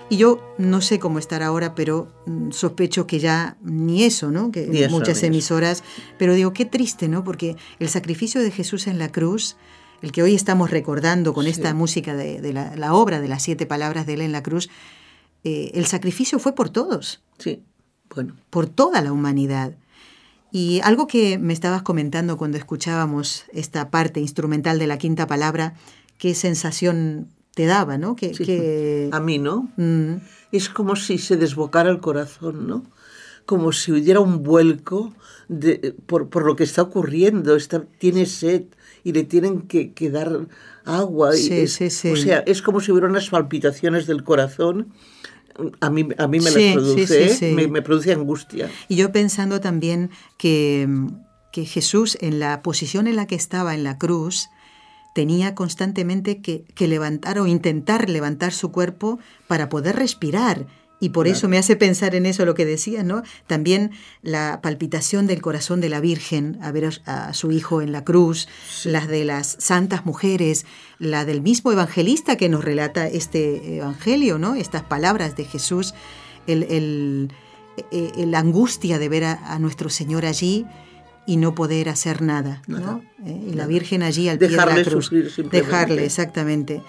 Y 0.09 0.19
yo 0.19 0.41
no 0.57 0.81
sé 0.81 1.01
cómo 1.01 1.19
estar 1.19 1.43
ahora, 1.43 1.75
pero 1.75 2.09
mm, 2.27 2.53
sospecho 2.53 3.07
que 3.07 3.19
ya 3.19 3.57
ni 3.63 4.05
eso, 4.05 4.31
¿no? 4.31 4.53
Que 4.53 4.89
muchas 4.89 5.23
emisoras, 5.25 5.83
pero 6.17 6.35
digo, 6.35 6.53
qué 6.53 6.65
triste, 6.65 7.09
¿no? 7.09 7.25
Porque 7.25 7.57
el 7.81 7.89
sacrificio 7.89 8.41
de 8.41 8.53
Jesús 8.53 8.87
en 8.87 8.99
la 8.99 9.11
cruz, 9.11 9.57
el 10.03 10.13
que 10.13 10.23
hoy 10.23 10.35
estamos 10.35 10.71
recordando 10.71 11.35
con 11.35 11.47
esta 11.47 11.75
música 11.75 12.15
de, 12.15 12.53
la, 12.53 12.95
obra 12.95 13.21
de 13.21 13.27
las 13.27 13.43
siete 13.43 13.67
palabras 13.67 14.07
de 14.07 14.15
él 14.15 14.21
en 14.21 14.33
la 14.33 14.45
cruz, 14.45 14.69
eh, 15.43 15.73
el 15.75 15.87
sacrificio 15.87 16.39
fue 16.39 16.55
por 16.55 16.71
todos. 16.71 17.23
Sí, 17.39 17.65
bueno. 18.15 18.37
Por 18.51 18.69
toda 18.69 19.03
la 19.03 19.13
humanidad. 19.13 19.75
Y 20.53 20.81
algo 20.85 21.07
que 21.07 21.39
me 21.39 21.53
estabas 21.53 21.83
comentando 21.83 22.37
cuando 22.37 22.57
escuchábamos 22.57 23.45
esta 23.53 23.91
parte 23.91 24.21
instrumental 24.21 24.79
de 24.79 24.87
la 24.87 24.99
quinta 24.99 25.27
palabra, 25.27 25.75
qué 26.19 26.35
sensación 26.35 27.29
te 27.55 27.67
daba, 27.67 27.99
¿no? 27.99 28.17
Que, 28.17 29.09
A 29.13 29.21
mí, 29.21 29.39
¿no? 29.39 29.73
Mm. 29.77 30.17
Es 30.53 30.69
como 30.69 30.95
si 30.95 31.19
se 31.19 31.37
desbocara 31.37 31.91
el 31.91 32.01
corazón, 32.01 32.67
¿no? 32.67 32.85
Como 33.47 33.73
si 33.73 33.93
hubiera 33.93 34.21
un 34.21 34.43
vuelco 34.43 35.15
de, 35.49 35.95
por, 36.07 36.29
por, 36.29 36.45
lo 36.45 36.55
que 36.55 36.65
está 36.65 36.83
ocurriendo. 36.83 37.57
Está, 37.57 37.85
tiene 37.99 38.27
sed 38.27 38.65
y 39.05 39.13
le 39.13 39.25
tienen 39.25 39.63
que, 39.63 39.93
que 39.93 40.11
dar 40.11 40.47
agua. 40.85 41.33
Sí, 41.33 41.67
sí, 41.67 41.91
sí. 41.91 42.11
O 42.11 42.17
sea, 42.17 42.41
es 42.41 42.61
como 42.61 42.81
si 42.81 42.93
hubiera 42.93 43.09
unas 43.09 43.31
palpitaciones 43.31 44.07
del 44.07 44.23
corazón 44.23 44.93
a 45.81 45.91
mí, 45.91 46.09
a 46.19 46.27
mí 46.27 46.41
me 46.41 46.51
las 46.51 46.73
produce, 46.75 47.69
me, 47.69 47.83
produce 47.83 48.13
angustia. 48.13 48.71
Y 48.89 48.97
yo 48.97 49.13
pensando 49.13 49.61
también 49.61 50.11
que, 50.39 50.89
que 51.53 51.65
Jesús, 51.65 52.19
en 52.21 52.39
la 52.39 52.63
posición 52.63 53.07
en 53.07 53.17
la 53.17 53.27
que 53.27 53.35
estaba 53.35 53.75
en 53.75 53.85
la 53.85 53.99
cruz, 53.99 54.49
tenía 55.15 55.55
constantemente 55.55 56.43
que, 56.43 56.65
que, 56.75 56.89
levantar 56.89 57.39
o 57.39 57.47
intentar 57.47 58.11
levantar 58.11 58.53
su 58.53 58.71
cuerpo 58.71 59.19
para 59.49 59.69
poder 59.69 59.97
respirar 59.97 60.67
y 60.99 61.11
por 61.11 61.29
eso 61.29 61.49
me 61.49 61.59
hace 61.59 61.77
pensar 61.77 62.15
en 62.15 62.25
eso 62.25 62.47
lo 62.47 62.55
que 62.55 62.65
decía, 62.65 63.03
¿no? 63.03 63.23
También 63.47 63.91
la 64.23 64.61
palpitación 64.63 65.27
del 65.27 65.43
corazón 65.43 65.83
de 65.83 65.91
la 65.91 66.01
Virgen, 66.01 66.59
a 66.63 66.73
ver 66.73 67.03
a, 67.05 67.35
su 67.35 67.53
hijo 67.53 67.83
en 67.83 67.93
la 67.93 68.03
cruz, 68.03 68.49
las 68.85 69.07
de 69.07 69.27
las 69.27 69.57
santas 69.59 70.07
mujeres, 70.07 70.65
la 70.99 71.27
del 71.27 71.43
mismo 71.43 71.71
evangelista 71.71 72.37
que 72.37 72.49
nos 72.49 72.65
relata 72.65 73.07
este 73.09 73.77
evangelio, 73.77 74.39
¿no? 74.39 74.55
Estas 74.55 74.85
palabras 74.85 75.37
de 75.37 75.45
Jesús, 75.45 75.93
el, 76.47 76.63
el, 76.63 77.31
e, 77.93 78.27
la 78.27 78.39
angustia 78.39 78.99
de 78.99 79.09
ver 79.11 79.25
a, 79.25 79.59
nuestro 79.59 79.91
Señor 79.91 80.25
allí 80.25 80.65
y 81.27 81.37
no 81.37 81.55
poder 81.55 81.91
hacer 81.91 82.23
nada, 82.23 82.63
¿no? 82.69 83.03
Eh, 83.27 83.49
y 83.51 83.53
la 83.53 83.67
Virgen 83.67 84.03
allí 84.03 84.31
al 84.31 84.39
pie 84.39 84.49
de 84.49 84.57
la 84.57 84.83
cruz. 84.83 85.11
Dejarle, 85.51 86.07
exactamente. 86.07 86.81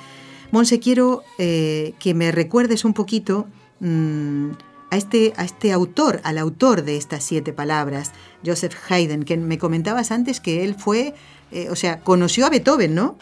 Monse, 0.52 0.80
quiero 0.80 1.24
eh, 1.38 1.93
que 2.00 2.13
me 2.13 2.32
recuerdes 2.32 2.86
un 2.86 2.93
poquito 2.93 3.48
Mm, 3.80 4.52
a, 4.90 4.98
este, 4.98 5.34
a 5.38 5.44
este 5.44 5.72
autor, 5.72 6.22
al 6.24 6.38
autor 6.38 6.84
de 6.84 6.98
estas 6.98 7.24
siete 7.24 7.54
palabras, 7.54 8.13
Joseph 8.46 8.76
Haydn, 8.90 9.24
que 9.24 9.38
me 9.38 9.58
comentabas 9.58 10.12
antes 10.12 10.40
que 10.40 10.63
él 10.63 10.76
fue, 10.76 11.13
eh, 11.52 11.68
o 11.70 11.76
sea, 11.76 12.00
conoció 12.00 12.46
a 12.46 12.50
Beethoven, 12.50 12.96
¿no? 12.96 13.18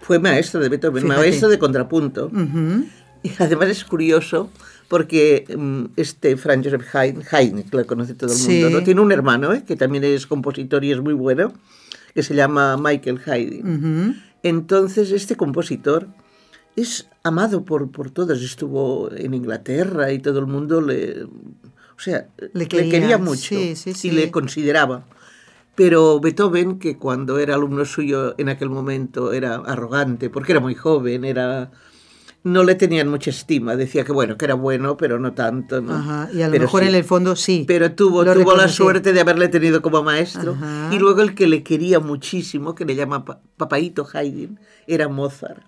Fue 0.00 0.18
maestro 0.18 0.60
de 0.60 0.68
Beethoven, 0.68 1.06
maestro 1.06 1.48
de 1.48 1.58
contrapunto. 1.58 2.30
Y 3.22 3.32
además 3.38 3.68
es 3.68 3.84
curioso 3.84 4.50
porque 4.88 5.44
mm, 5.54 5.92
este 5.96 6.36
Franz 6.36 6.64
Joseph 6.64 6.94
Haydn, 6.94 7.22
Haydn, 7.30 7.62
que 7.64 7.76
lo 7.76 7.86
conoce 7.86 8.14
todo 8.14 8.32
el 8.32 8.38
mundo, 8.38 8.70
¿no? 8.70 8.82
tiene 8.82 9.00
un 9.00 9.12
hermano 9.12 9.52
¿eh? 9.52 9.62
que 9.64 9.76
también 9.76 10.04
es 10.04 10.26
compositor 10.26 10.84
y 10.84 10.92
es 10.92 11.00
muy 11.00 11.12
bueno, 11.12 11.52
que 12.14 12.22
se 12.22 12.34
llama 12.34 12.76
Michael 12.76 13.20
Haydn. 13.24 14.22
Entonces 14.42 15.12
este 15.12 15.36
compositor 15.36 16.08
es 16.80 17.08
amado 17.22 17.64
por, 17.64 17.90
por 17.90 18.10
todos. 18.10 18.42
Estuvo 18.42 19.10
en 19.12 19.34
Inglaterra 19.34 20.12
y 20.12 20.18
todo 20.18 20.38
el 20.38 20.46
mundo 20.46 20.80
le, 20.80 21.24
o 21.24 22.02
sea, 22.02 22.28
le 22.52 22.66
quería, 22.66 23.18
mucho 23.18 23.54
y 23.54 24.10
le 24.10 24.30
consideraba. 24.30 25.04
Pero 25.74 26.20
Beethoven, 26.20 26.78
que 26.78 26.96
cuando 26.98 27.38
era 27.38 27.54
alumno 27.54 27.84
suyo 27.84 28.34
en 28.38 28.48
aquel 28.48 28.70
momento 28.70 29.32
era 29.32 29.56
arrogante, 29.56 30.28
porque 30.28 30.52
era 30.52 30.60
muy 30.60 30.74
joven, 30.74 31.24
era 31.24 31.70
no 32.42 32.64
le 32.64 32.74
tenían 32.74 33.08
mucha 33.08 33.30
estima. 33.30 33.76
Decía 33.76 34.04
que 34.04 34.12
bueno, 34.12 34.36
que 34.36 34.46
era 34.46 34.54
bueno, 34.54 34.96
pero 34.96 35.18
no 35.18 35.32
tanto. 35.32 35.80
¿no? 35.80 36.28
y 36.32 36.42
a 36.42 36.48
lo 36.48 36.58
mejor 36.58 36.82
en 36.82 36.94
el 36.94 37.04
fondo 37.04 37.36
sí. 37.36 37.64
Pero 37.66 37.92
tuvo, 37.92 38.24
tuvo 38.24 38.56
la 38.56 38.68
suerte 38.68 39.12
de 39.12 39.20
haberle 39.20 39.48
tenido 39.48 39.82
como 39.82 40.02
maestro. 40.02 40.56
Y 40.90 40.98
luego 40.98 41.20
el 41.22 41.34
que 41.34 41.46
le 41.46 41.62
quería 41.62 42.00
muchísimo, 42.00 42.74
que 42.74 42.84
le 42.84 42.96
llama 42.96 43.24
Papaito 43.56 44.06
Haydn, 44.12 44.58
era 44.86 45.08
Mozart. 45.08 45.62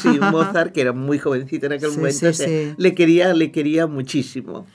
Sí, 0.00 0.08
Mozart, 0.32 0.72
que 0.72 0.80
era 0.80 0.92
muy 0.92 1.18
jovencito 1.18 1.66
en 1.66 1.72
aquel 1.72 1.90
momento, 1.90 2.26
le, 2.76 2.94
quería, 2.94 3.34
le 3.34 3.50
quería 3.50 3.86
muchísimo. 3.86 4.66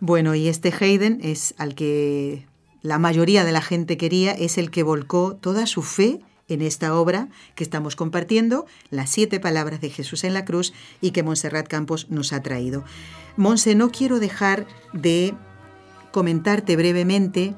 Bueno, 0.00 0.34
y 0.34 0.48
este 0.48 0.72
Haydn 0.78 1.20
es 1.22 1.54
al 1.58 1.74
que 1.74 2.46
la 2.82 2.98
mayoría 2.98 3.44
de 3.44 3.52
la 3.52 3.62
gente 3.62 3.96
quería, 3.96 4.32
es 4.32 4.58
el 4.58 4.70
que 4.70 4.82
volcó 4.82 5.36
toda 5.36 5.66
su 5.66 5.82
fe 5.82 6.20
en 6.48 6.62
esta 6.62 6.94
obra 6.94 7.28
que 7.54 7.64
estamos 7.64 7.96
compartiendo, 7.96 8.66
las 8.90 9.10
siete 9.10 9.40
palabras 9.40 9.80
de 9.80 9.90
Jesús 9.90 10.22
en 10.24 10.34
la 10.34 10.44
cruz 10.44 10.72
y 11.00 11.10
que 11.10 11.22
Montserrat 11.22 11.66
Campos 11.66 12.08
nos 12.10 12.32
ha 12.32 12.42
traído. 12.42 12.84
Monse, 13.36 13.74
no 13.74 13.90
quiero 13.90 14.20
dejar 14.20 14.66
de 14.92 15.34
comentarte 16.12 16.76
brevemente 16.76 17.54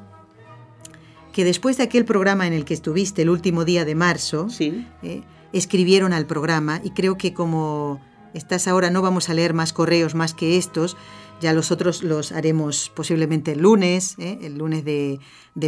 que 1.32 1.44
después 1.44 1.76
de 1.76 1.84
aquel 1.84 2.04
programa 2.04 2.46
en 2.46 2.52
el 2.52 2.64
que 2.64 2.74
estuviste 2.74 3.22
el 3.22 3.30
último 3.30 3.64
día 3.64 3.84
de 3.84 3.94
marzo, 3.94 4.48
sí. 4.48 4.86
Eh, 5.02 5.22
escribieron 5.52 6.12
al 6.12 6.26
programa 6.26 6.80
y 6.84 6.90
creo 6.90 7.16
que 7.16 7.32
como 7.34 8.00
estás 8.34 8.68
ahora 8.68 8.90
no 8.90 9.02
vamos 9.02 9.28
a 9.28 9.34
leer 9.34 9.54
más 9.54 9.72
correos 9.72 10.14
más 10.14 10.34
que 10.34 10.56
estos, 10.58 10.96
ya 11.40 11.52
los 11.52 11.70
otros 11.70 12.02
los 12.02 12.32
haremos 12.32 12.90
posiblemente 12.94 13.52
el 13.52 13.60
lunes, 13.60 14.16
¿eh? 14.18 14.38
el 14.42 14.58
lunes 14.58 14.84
de, 14.84 15.20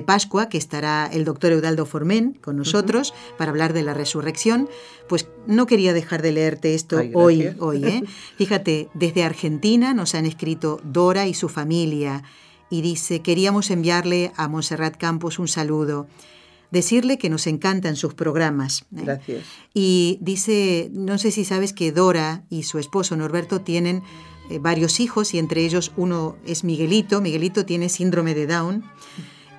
Pascua, 0.05 0.49
que 0.49 0.59
estará 0.59 1.09
el 1.13 1.25
doctor 1.25 1.53
Eudaldo 1.53 1.87
Formen 1.87 2.35
con 2.41 2.57
nosotros 2.57 3.15
para 3.39 3.51
hablar 3.51 3.73
de 3.73 3.83
la 3.83 3.95
resurrección. 3.95 4.69
Pues 5.09 5.29
no 5.47 5.67
quería 5.67 5.93
dejar 5.93 6.23
de 6.23 6.33
leerte 6.33 6.75
esto 6.75 6.97
hoy. 7.15 7.55
hoy 7.59 7.85
¿eh? 7.85 8.03
Fíjate, 8.37 8.89
desde 8.95 9.23
Argentina 9.23 9.95
nos 9.95 10.15
han 10.15 10.27
escrito 10.27 10.81
Dora 10.85 11.27
y 11.27 11.35
su 11.35 11.49
familia 11.49 12.25
y 12.69 12.83
dice, 12.83 13.21
queríamos 13.21 13.71
enviarle 13.71 14.33
a 14.37 14.49
Monserrat 14.49 14.97
Campos 14.97 15.39
un 15.39 15.49
saludo 15.49 16.09
decirle 16.71 17.19
que 17.19 17.31
nos 17.31 17.47
encantan 17.47 17.97
sus 17.97 18.15
programas. 18.15 18.83
¿eh? 18.97 19.03
Gracias. 19.03 19.45
Y 19.75 20.19
dice, 20.21 20.91
no 20.93 21.19
sé 21.19 21.31
si 21.31 21.45
sabes 21.45 21.73
que 21.73 21.93
Dora 21.93 22.45
y 22.51 22.65
su 22.65 22.79
esposo 22.79 23.17
Norberto 23.17 23.61
tienen 23.61 24.03
eh, 24.51 24.59
varios 24.59 25.01
hijos 25.01 25.35
y 25.35 25.39
entre 25.39 25.65
ellos 25.65 25.93
uno 25.97 26.37
es 26.45 26.65
Miguelito. 26.65 27.21
Miguelito 27.21 27.65
tiene 27.65 27.89
síndrome 27.89 28.35
de 28.35 28.47
Down. 28.47 28.85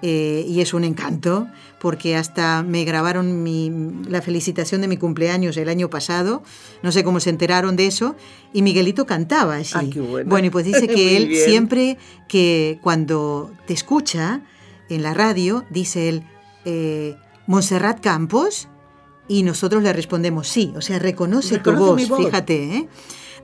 Eh, 0.04 0.46
y 0.48 0.62
es 0.62 0.74
un 0.74 0.84
encanto 0.84 1.48
porque 1.80 2.16
hasta 2.16 2.64
me 2.64 2.84
grabaron 2.86 3.44
mi, 3.44 3.72
la 4.10 4.24
felicitación 4.24 4.82
de 4.82 4.88
mi 4.88 4.98
cumpleaños 4.98 5.58
el 5.58 5.70
año 5.70 5.92
pasado, 5.92 6.42
no 6.82 6.92
sé 6.92 7.04
cómo 7.04 7.20
se 7.20 7.30
enteraron 7.30 7.76
de 7.76 7.86
eso, 7.86 8.16
y 8.52 8.64
Miguelito 8.64 9.06
cantaba 9.06 9.58
así. 9.58 9.74
Ah, 9.76 9.84
qué 9.92 10.02
bueno. 10.02 10.28
bueno, 10.28 10.48
y 10.48 10.50
pues 10.50 10.66
dice 10.66 10.88
que 10.96 11.18
él 11.18 11.36
siempre 11.36 12.00
que 12.28 12.80
cuando 12.82 13.52
te 13.68 13.74
escucha 13.74 14.42
en 14.90 15.04
la 15.04 15.14
radio, 15.14 15.66
dice 15.70 16.10
él, 16.10 16.24
eh, 16.66 17.16
Montserrat 17.48 18.00
Campos 18.02 18.68
Y 19.28 19.44
nosotros 19.44 19.82
le 19.84 19.94
respondemos 19.94 20.48
sí, 20.48 20.74
o 20.76 20.82
sea, 20.82 21.00
reconoce 21.00 21.60
tu 21.60 21.72
Reconoce 21.72 21.80
voz, 21.80 21.96
mi 21.96 22.06
voz. 22.06 22.26
fíjate. 22.26 22.76
¿eh? 22.76 22.90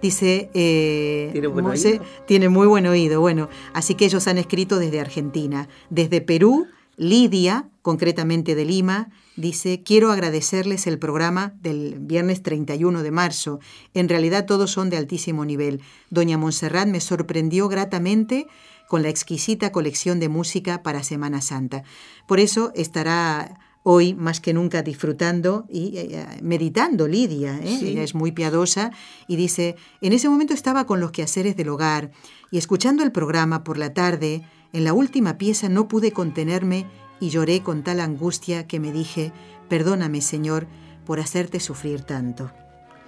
Dice, 0.01 0.49
eh, 0.53 1.29
Tiene 1.31 1.47
buen 1.47 1.65
Monse, 1.65 1.87
oído. 1.93 2.03
tiene 2.27 2.49
muy 2.49 2.67
buen 2.67 2.85
oído. 2.87 3.19
Bueno, 3.21 3.49
así 3.73 3.95
que 3.95 4.05
ellos 4.05 4.27
han 4.27 4.37
escrito 4.37 4.77
desde 4.79 4.99
Argentina. 4.99 5.67
Desde 5.89 6.21
Perú, 6.21 6.67
Lidia, 6.97 7.69
concretamente 7.81 8.53
de 8.53 8.65
Lima, 8.65 9.09
dice, 9.37 9.81
quiero 9.83 10.11
agradecerles 10.11 10.87
el 10.87 10.99
programa 10.99 11.53
del 11.61 11.95
viernes 11.99 12.43
31 12.43 13.01
de 13.01 13.11
marzo. 13.11 13.59
En 13.93 14.09
realidad 14.09 14.45
todos 14.45 14.71
son 14.71 14.89
de 14.89 14.97
altísimo 14.97 15.45
nivel. 15.45 15.81
Doña 16.09 16.37
Montserrat 16.37 16.87
me 16.87 16.99
sorprendió 16.99 17.67
gratamente 17.69 18.47
con 18.87 19.03
la 19.03 19.09
exquisita 19.09 19.71
colección 19.71 20.19
de 20.19 20.29
música 20.29 20.83
para 20.83 21.03
Semana 21.03 21.41
Santa. 21.41 21.83
Por 22.25 22.39
eso 22.39 22.71
estará 22.75 23.59
hoy 23.83 24.13
más 24.13 24.41
que 24.41 24.53
nunca 24.53 24.81
disfrutando 24.81 25.65
y 25.69 25.95
eh, 25.95 26.25
meditando 26.41 27.07
Lidia. 27.07 27.57
¿eh? 27.63 27.77
Sí. 27.79 27.87
Ella 27.87 28.03
es 28.03 28.15
muy 28.15 28.33
piadosa 28.33 28.91
y 29.27 29.37
dice, 29.37 29.77
en 30.01 30.11
ese 30.11 30.27
momento 30.27 30.53
estaba 30.53 30.85
con 30.85 30.99
los 30.99 31.11
quehaceres 31.11 31.55
del 31.55 31.69
hogar 31.69 32.11
y 32.51 32.57
escuchando 32.57 33.03
el 33.03 33.13
programa 33.13 33.63
por 33.63 33.77
la 33.77 33.93
tarde, 33.93 34.43
en 34.73 34.83
la 34.83 34.91
última 34.91 35.37
pieza 35.37 35.69
no 35.69 35.87
pude 35.87 36.11
contenerme 36.11 36.85
y 37.21 37.29
lloré 37.29 37.61
con 37.61 37.83
tal 37.83 38.01
angustia 38.01 38.67
que 38.67 38.81
me 38.81 38.91
dije, 38.91 39.31
perdóname 39.69 40.21
Señor 40.21 40.67
por 41.05 41.21
hacerte 41.21 41.61
sufrir 41.61 42.01
tanto. 42.01 42.51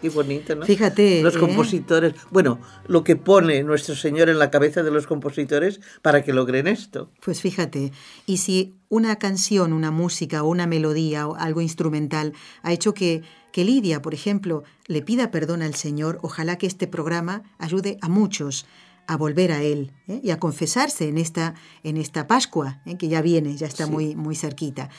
Qué 0.01 0.09
bonito, 0.09 0.55
¿no? 0.55 0.65
Fíjate, 0.65 1.21
Los 1.21 1.35
¿eh? 1.35 1.39
compositores. 1.39 2.13
Bueno, 2.31 2.59
lo 2.87 3.03
que 3.03 3.15
pone 3.15 3.63
nuestro 3.63 3.95
Señor 3.95 4.29
en 4.29 4.39
la 4.39 4.49
cabeza 4.49 4.81
de 4.83 4.91
los 4.91 5.07
compositores 5.07 5.81
para 6.01 6.23
que 6.23 6.31
logren 6.33 6.67
esto. 6.67 7.11
Pues 7.23 7.41
fíjate, 7.41 7.91
y 8.25 8.37
si 8.37 8.75
una 8.87 9.17
canción, 9.17 9.73
una 9.73 9.91
música 9.91 10.43
o 10.43 10.47
una 10.49 10.67
melodía 10.67 11.27
o 11.27 11.35
algo 11.35 11.61
instrumental 11.61 12.33
ha 12.63 12.71
hecho 12.71 12.93
que, 12.93 13.23
que 13.51 13.65
Lidia, 13.65 14.01
por 14.01 14.13
ejemplo, 14.13 14.63
le 14.87 15.01
pida 15.01 15.31
perdón 15.31 15.61
al 15.61 15.75
Señor, 15.75 16.19
ojalá 16.21 16.57
que 16.57 16.67
este 16.67 16.87
programa 16.87 17.43
ayude 17.57 17.97
a 18.01 18.07
muchos 18.09 18.65
a 19.07 19.17
volver 19.17 19.51
a 19.51 19.63
Él 19.63 19.91
¿eh? 20.07 20.21
y 20.23 20.29
a 20.29 20.37
confesarse 20.39 21.07
en 21.07 21.17
esta, 21.17 21.55
en 21.83 21.97
esta 21.97 22.27
Pascua, 22.27 22.79
¿eh? 22.85 22.95
que 22.95 23.07
ya 23.07 23.21
viene, 23.23 23.55
ya 23.57 23.65
está 23.65 23.85
Sí. 23.85 23.91
muy, 23.91 24.15
muy 24.15 24.35
cerquita. 24.35 24.89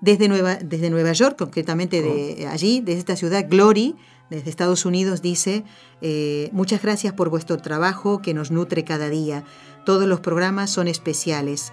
Desde 0.00 0.26
Nueva, 0.26 0.56
desde 0.56 0.90
Nueva 0.90 1.12
York, 1.12 1.38
concretamente 1.38 2.02
de 2.02 2.48
allí, 2.48 2.80
de 2.80 2.94
esta 2.94 3.14
ciudad, 3.14 3.46
Glory, 3.48 3.94
desde 4.32 4.50
Estados 4.50 4.84
Unidos, 4.84 5.22
dice, 5.22 5.64
eh, 6.00 6.48
muchas 6.52 6.82
gracias 6.82 7.12
por 7.12 7.28
vuestro 7.28 7.58
trabajo 7.58 8.20
que 8.20 8.34
nos 8.34 8.50
nutre 8.50 8.84
cada 8.84 9.08
día. 9.08 9.44
Todos 9.84 10.08
los 10.08 10.20
programas 10.20 10.70
son 10.70 10.88
especiales. 10.88 11.72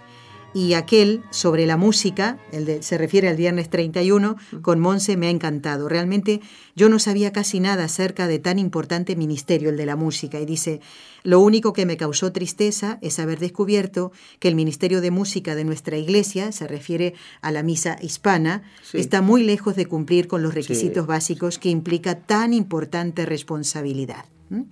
Y 0.52 0.74
aquel 0.74 1.22
sobre 1.30 1.68
la 1.68 1.78
música, 1.78 2.40
el 2.52 2.66
de- 2.66 2.82
se 2.82 2.98
refiere 2.98 3.30
al 3.30 3.36
viernes 3.36 3.70
31, 3.70 4.36
con 4.64 4.80
Monse 4.80 5.16
me 5.16 5.28
ha 5.28 5.30
encantado. 5.30 5.88
Realmente 5.88 6.42
yo 6.76 6.90
no 6.90 6.98
sabía 6.98 7.32
casi 7.32 7.60
nada 7.60 7.84
acerca 7.84 8.26
de 8.28 8.40
tan 8.40 8.58
importante 8.58 9.16
ministerio, 9.16 9.70
el 9.70 9.78
de 9.78 9.86
la 9.86 9.96
música. 9.96 10.40
Y 10.40 10.48
dice, 10.48 10.82
lo 11.24 11.40
único 11.40 11.72
que 11.72 11.86
me 11.86 11.98
causó 11.98 12.32
tristeza 12.32 12.98
es 13.02 13.20
haber 13.20 13.38
descubierto 13.38 14.12
que 14.40 14.48
el 14.48 14.56
ministerio 14.56 15.02
de 15.02 15.12
música 15.12 15.54
de 15.54 15.66
nuestra 15.66 15.98
iglesia, 15.98 16.52
se 16.52 16.68
refiere 16.68 17.14
a 17.42 17.52
la 17.52 17.62
misa 17.62 17.98
hispana, 18.02 18.64
Sí. 18.82 18.98
está 18.98 19.22
muy 19.22 19.44
lejos 19.44 19.76
de 19.76 19.86
cumplir 19.86 20.28
con 20.28 20.42
los 20.42 20.56
requisitos 20.56 21.04
Sí. 21.04 21.08
básicos 21.08 21.60
que 21.60 21.70
implica 21.70 22.16
tan 22.22 22.54
importante 22.54 23.26
responsabilidad. 23.28 24.26
¿Mm? 24.50 24.64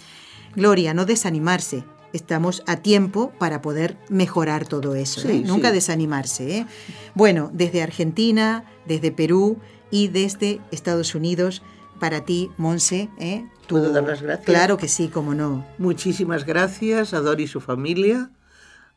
Gloria, 0.55 0.95
no 0.95 1.05
desanimarse. 1.05 1.84
Estamos 2.14 2.64
a 2.68 2.78
tiempo 2.78 3.32
para 3.38 3.62
poder 3.62 3.97
mejorar 4.10 4.66
todo 4.68 4.95
eso. 4.95 5.22
Sí, 5.22 5.28
¿eh? 5.30 5.43
Nunca 5.45 5.72
desanimarse. 5.72 6.58
¿eh? 6.60 6.66
Bueno, 7.16 7.49
desde 7.53 7.84
Argentina, 7.84 8.64
desde 8.86 9.12
Perú 9.12 9.58
y 9.91 10.08
desde 10.08 10.60
Estados 10.72 11.16
Unidos, 11.16 11.62
para 11.99 12.24
ti, 12.26 12.49
Monse. 12.58 13.10
¿eh? 13.20 13.45
Tú- 13.68 13.76
¿Puedo 13.76 13.91
dar 13.91 14.03
las 14.03 14.22
gracias? 14.22 14.45
Claro 14.45 14.78
que 14.78 14.88
sí, 14.88 15.10
cómo 15.10 15.34
no. 15.34 15.66
Muchísimas 15.78 16.45
gracias 16.45 17.14
a 17.14 17.20
Dori 17.20 17.43
y 17.43 17.47
su 17.47 17.60
familia, 17.60 18.30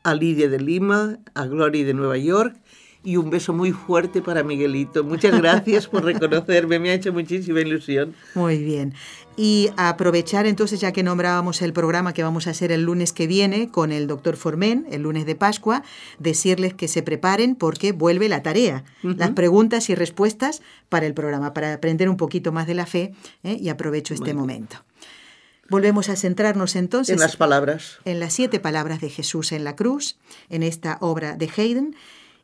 a 0.03 0.13
Lidia 0.15 0.47
de 0.49 0.59
Lima, 0.59 1.19
a 1.33 1.45
Glory 1.45 1.83
de 1.83 1.93
Nueva 1.93 2.17
York 2.17 2.55
y 3.03 3.17
un 3.17 3.31
beso 3.31 3.51
muy 3.51 3.71
fuerte 3.71 4.21
para 4.21 4.43
Miguelito. 4.43 5.03
Muchas 5.03 5.35
gracias 5.41 5.87
por 5.87 6.05
reconocerme, 6.05 6.77
me 6.79 6.91
ha 6.91 6.93
hecho 6.93 7.11
muchísima 7.11 7.59
ilusión. 7.59 8.13
Muy 8.35 8.63
bien. 8.63 8.93
Y 9.37 9.69
aprovechar 9.77 10.45
entonces, 10.45 10.81
ya 10.81 10.91
que 10.91 11.03
nombrábamos 11.03 11.61
el 11.61 11.73
programa 11.73 12.13
que 12.13 12.23
vamos 12.23 12.47
a 12.47 12.51
hacer 12.51 12.71
el 12.71 12.83
lunes 12.83 13.13
que 13.13 13.27
viene 13.27 13.69
con 13.69 13.91
el 13.91 14.07
doctor 14.07 14.35
Formen, 14.35 14.85
el 14.91 15.03
lunes 15.03 15.25
de 15.25 15.35
Pascua, 15.35 15.83
decirles 16.19 16.73
que 16.73 16.87
se 16.87 17.01
preparen 17.01 17.55
porque 17.55 17.93
vuelve 17.93 18.27
la 18.27 18.43
tarea, 18.43 18.83
las 19.01 19.31
preguntas 19.31 19.89
y 19.89 19.95
respuestas 19.95 20.61
para 20.89 21.05
el 21.05 21.13
programa, 21.13 21.53
para 21.53 21.73
aprender 21.73 22.09
un 22.09 22.17
poquito 22.17 22.51
más 22.51 22.67
de 22.67 22.73
la 22.73 22.85
fe 22.85 23.13
¿eh? 23.43 23.57
y 23.59 23.69
aprovecho 23.69 24.13
este 24.13 24.33
momento. 24.33 24.83
Volvemos 25.69 26.09
a 26.09 26.17
centrarnos 26.17 26.75
entonces 26.75 27.13
En 27.13 27.21
las 27.21 27.37
palabras. 27.37 27.99
en 28.03 28.19
las 28.19 28.33
siete 28.33 28.59
palabras 28.59 28.99
de 28.99 29.09
Jesús 29.09 29.53
en 29.53 29.63
la 29.63 29.77
cruz, 29.77 30.17
en 30.49 30.63
esta 30.63 30.97
obra 30.99 31.37
de 31.37 31.49
Haydn, 31.55 31.95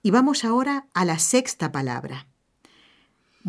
y 0.02 0.12
vamos 0.12 0.46
ahora 0.46 0.86
a 0.94 1.04
la 1.04 1.20
sexta 1.20 1.74
palabra. 1.74 2.27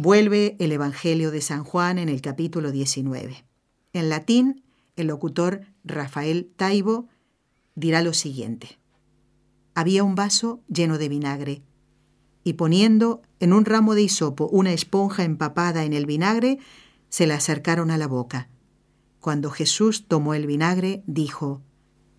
Vuelve 0.00 0.54
el 0.60 0.70
Evangelio 0.70 1.32
de 1.32 1.40
San 1.40 1.64
Juan 1.64 1.98
en 1.98 2.08
el 2.08 2.20
capítulo 2.20 2.70
19. 2.70 3.44
En 3.92 4.08
latín, 4.08 4.62
el 4.94 5.08
locutor 5.08 5.62
Rafael 5.82 6.52
Taibo 6.54 7.08
dirá 7.74 8.00
lo 8.00 8.14
siguiente. 8.14 8.78
Había 9.74 10.04
un 10.04 10.14
vaso 10.14 10.60
lleno 10.68 10.98
de 10.98 11.08
vinagre, 11.08 11.62
y 12.44 12.52
poniendo 12.52 13.22
en 13.40 13.52
un 13.52 13.64
ramo 13.64 13.96
de 13.96 14.02
hisopo 14.02 14.46
una 14.52 14.72
esponja 14.72 15.24
empapada 15.24 15.82
en 15.82 15.92
el 15.92 16.06
vinagre, 16.06 16.60
se 17.08 17.26
la 17.26 17.34
acercaron 17.34 17.90
a 17.90 17.98
la 17.98 18.06
boca. 18.06 18.48
Cuando 19.18 19.50
Jesús 19.50 20.06
tomó 20.06 20.34
el 20.34 20.46
vinagre, 20.46 21.02
dijo, 21.08 21.60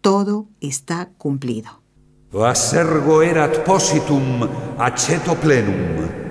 Todo 0.02 0.50
está 0.60 1.12
cumplido. 1.18 1.82
Acergo 2.34 3.22
erat 3.22 3.64
positum 3.64 4.44
aceto 4.78 5.34
plenum. 5.36 6.29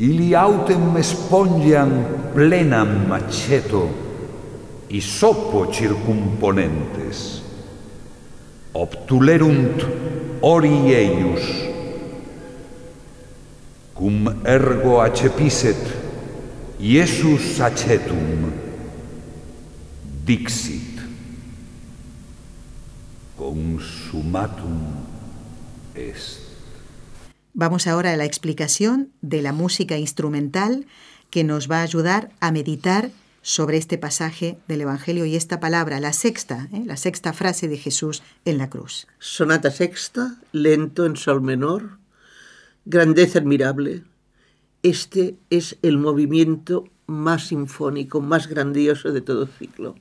ili 0.00 0.34
autem 0.34 0.96
espongiam 0.96 1.90
plenam 2.34 2.88
maceto 3.08 3.84
isopo 4.88 5.66
circumponentes. 5.72 7.40
Obtulerunt 8.72 9.84
ori 10.40 10.94
eius 10.94 11.48
cum 13.94 14.30
ergo 14.44 15.00
acepiset 15.04 15.82
Iesus 16.80 17.60
acetum 17.60 18.52
dixit 20.24 20.96
consumatum 23.36 24.80
est. 25.94 26.49
Vamos 27.52 27.86
ahora 27.86 28.12
a 28.12 28.16
la 28.16 28.24
explicación 28.24 29.10
de 29.22 29.42
la 29.42 29.52
música 29.52 29.98
instrumental 29.98 30.86
que 31.30 31.44
nos 31.44 31.70
va 31.70 31.78
a 31.78 31.82
ayudar 31.82 32.30
a 32.40 32.52
meditar 32.52 33.10
sobre 33.42 33.78
este 33.78 33.98
pasaje 33.98 34.58
del 34.68 34.82
Evangelio 34.82 35.24
y 35.24 35.34
esta 35.34 35.60
palabra, 35.60 35.98
la 35.98 36.12
sexta, 36.12 36.68
¿eh? 36.72 36.82
la 36.84 36.96
sexta 36.96 37.32
frase 37.32 37.68
de 37.68 37.78
Jesús 37.78 38.22
en 38.44 38.58
la 38.58 38.68
cruz. 38.68 39.06
Sonata 39.18 39.70
sexta, 39.70 40.36
lento 40.52 41.06
en 41.06 41.16
sol 41.16 41.40
menor, 41.40 41.98
grandeza 42.84 43.38
admirable. 43.38 44.04
Este 44.82 45.36
es 45.48 45.78
el 45.82 45.98
movimiento 45.98 46.84
más 47.06 47.48
sinfónico, 47.48 48.20
más 48.20 48.46
grandioso 48.46 49.12
de 49.12 49.20
todo 49.20 49.46
ciclo. 49.46 49.96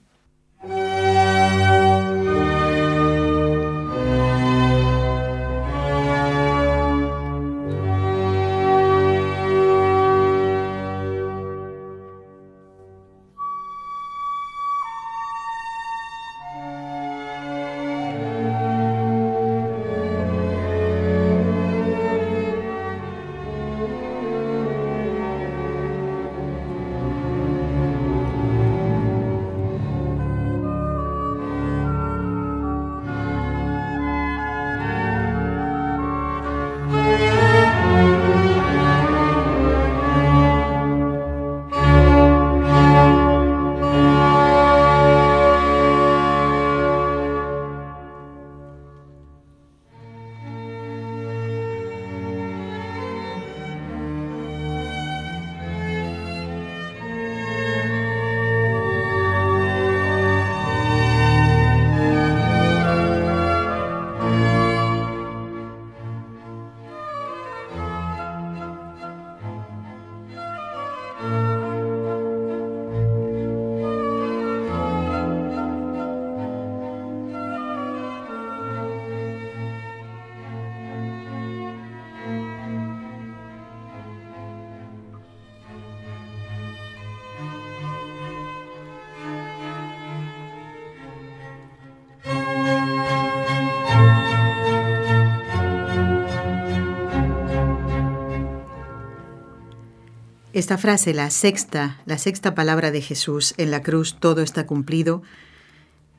Esta 100.60 100.78
frase, 100.78 101.14
la 101.14 101.30
sexta, 101.30 102.02
la 102.06 102.18
sexta 102.18 102.54
palabra 102.54 102.92
de 102.92 103.00
Jesús 103.02 103.54
en 103.56 103.72
la 103.72 103.82
cruz, 103.82 104.18
todo 104.20 104.42
está 104.42 104.66
cumplido. 104.66 105.22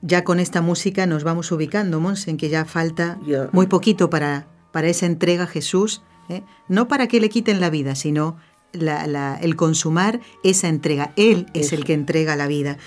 Ya 0.01 0.25
con 0.25 0.41
esta 0.41 0.63
música 0.63 1.05
nos 1.05 1.25
vamos 1.25 1.53
ubicando, 1.53 2.01
Monse, 2.01 2.31
en 2.31 2.39
que 2.39 2.49
ya 2.49 2.65
falta 2.65 3.19
muy 3.53 3.67
poquito 3.67 4.09
para, 4.09 4.47
para 4.73 4.89
esa 4.89 5.05
entrega 5.05 5.45
a 5.45 5.47
Jesús, 5.47 6.01
¿eh? 6.31 6.41
no 6.69 6.89
para 6.89 7.07
que 7.07 7.21
le 7.21 7.29
quiten 7.29 7.61
la 7.61 7.69
vida, 7.69 7.95
sino 7.95 8.39
la- 8.73 9.07
la- 9.07 9.37
el 9.43 9.57
consumar 9.57 10.21
esa 10.43 10.69
entrega. 10.69 11.13
Él 11.17 11.45
es 11.53 11.67
Eso. 11.67 11.75
el 11.75 11.85
que 11.85 11.93
entrega 11.93 12.35
la 12.35 12.47
vida. 12.47 12.79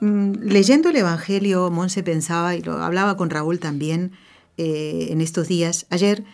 Mm, 0.00 0.32
Leyendo 0.40 0.88
el 0.88 0.96
Evangelio, 0.96 1.70
Monse 1.70 2.02
pensaba, 2.02 2.56
y 2.56 2.60
lo 2.62 2.82
hablaba 2.82 3.16
con 3.16 3.30
Raúl 3.30 3.60
también 3.60 4.10
eh, 4.58 5.06
en 5.10 5.20
estos 5.20 5.46
días, 5.46 5.86
ayer, 5.90 6.24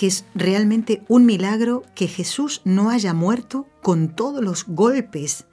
que 0.00 0.06
es 0.06 0.24
realmente 0.34 1.02
un 1.08 1.26
milagro 1.26 1.82
que 1.94 2.08
Jesús 2.08 2.62
no 2.64 2.88
haya 2.88 3.12
muerto 3.12 3.66
con 3.82 4.08
todos 4.08 4.42
los 4.42 4.64
golpes 4.66 5.44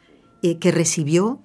eh, 0.41 0.57
que 0.57 0.71
recibió 0.71 1.41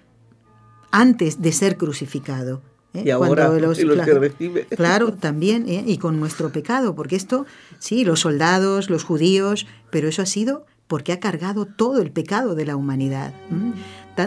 antes 0.93 1.43
de 1.43 1.51
ser 1.51 1.77
crucificado. 1.77 2.63
¿eh? 2.95 3.03
Y 3.05 3.11
ahora, 3.11 3.47
Cuando 3.49 3.67
los- 3.67 3.79
y 3.81 3.83
los 3.83 3.97
que 3.99 4.05
claro, 4.05 4.21
recibe. 4.21 4.67
Claro, 4.77 5.13
también, 5.15 5.69
¿eh? 5.69 5.83
y 5.85 5.99
con 5.99 6.21
nuestro 6.21 6.53
pecado, 6.53 6.95
porque 6.95 7.17
esto, 7.17 7.45
sí, 7.81 8.05
los 8.05 8.21
soldados, 8.21 8.89
los 8.89 9.03
judíos, 9.03 9.67
pero 9.91 10.07
eso 10.07 10.23
ha 10.23 10.27
sido 10.27 10.65
porque 10.87 11.13
ha 11.13 11.19
cargado 11.19 11.65
todo 11.67 12.01
el 12.01 12.13
pecado 12.13 12.55
de 12.55 12.67
la 12.67 12.77
humanidad. 12.77 13.35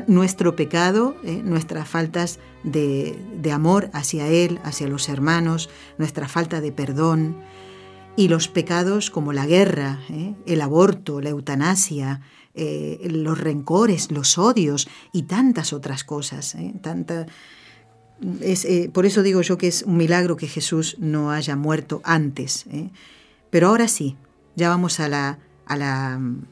Nuestro 0.08 0.58
pecado, 0.58 1.16
¿eh? 1.24 1.42
nuestras 1.46 1.88
faltas 1.88 2.40
de, 2.64 3.18
de 3.42 3.52
amor 3.54 3.90
hacia 3.94 4.28
Él, 4.28 4.60
hacia 4.66 4.90
los 4.90 5.08
hermanos, 5.08 5.70
nuestra 5.98 6.28
falta 6.28 6.60
de 6.60 6.74
perdón, 6.74 7.38
y 8.16 8.28
los 8.28 8.48
pecados 8.48 9.10
como 9.10 9.34
la 9.34 9.46
guerra, 9.46 10.00
¿eh? 10.10 10.34
el 10.46 10.62
aborto, 10.62 11.22
la 11.22 11.30
eutanasia, 11.30 12.22
eh, 12.54 13.08
los 13.10 13.38
rencores, 13.40 14.12
los 14.12 14.38
odios 14.38 14.88
y 15.12 15.24
tantas 15.24 15.74
otras 15.74 16.04
cosas. 16.04 16.56
¿eh? 16.56 16.74
Tanta, 16.82 17.26
es, 18.42 18.68
por 18.94 19.06
eso 19.06 19.24
digo 19.24 19.42
yo 19.42 19.58
que 19.58 19.68
es 19.68 19.84
un 19.84 19.98
milagro 19.98 20.38
que 20.38 20.48
Jesús 20.48 20.96
no 21.00 21.32
haya 21.32 21.56
muerto 21.56 22.02
antes. 22.04 22.66
Pero 23.50 23.68
ahora 23.68 23.88
sí, 23.88 24.16
ya 24.56 24.70
vamos 24.70 25.00
a 25.00 25.10
la, 25.10 25.40
a 25.66 25.76
la 25.76 26.18
mm, 26.20 26.46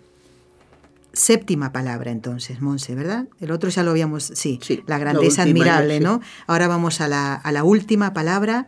séptima 1.13 1.71
palabra 1.71 2.11
entonces, 2.11 2.61
Monse, 2.61 2.95
¿verdad? 2.95 3.27
El 3.39 3.51
otro 3.51 3.69
ya 3.69 3.83
lo 3.83 3.91
habíamos, 3.91 4.23
sí, 4.23 4.59
Sí, 4.61 4.83
la 4.87 4.97
la 4.97 4.99
grandeza 4.99 5.43
última, 5.43 5.61
admirable, 5.61 5.97
sí. 5.99 6.03
¿no? 6.03 6.21
Ahora 6.47 6.67
vamos 6.67 7.01
a 7.01 7.07
la, 7.07 7.35
a 7.35 7.51
la 7.51 7.63
última 7.63 8.13
palabra, 8.13 8.67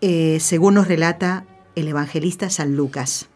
eh, 0.00 0.38
según 0.40 0.74
nos 0.74 0.88
relata 0.88 1.44
el 1.74 1.88
evangelista 1.88 2.50
San 2.50 2.76
Lucas. 2.76 3.28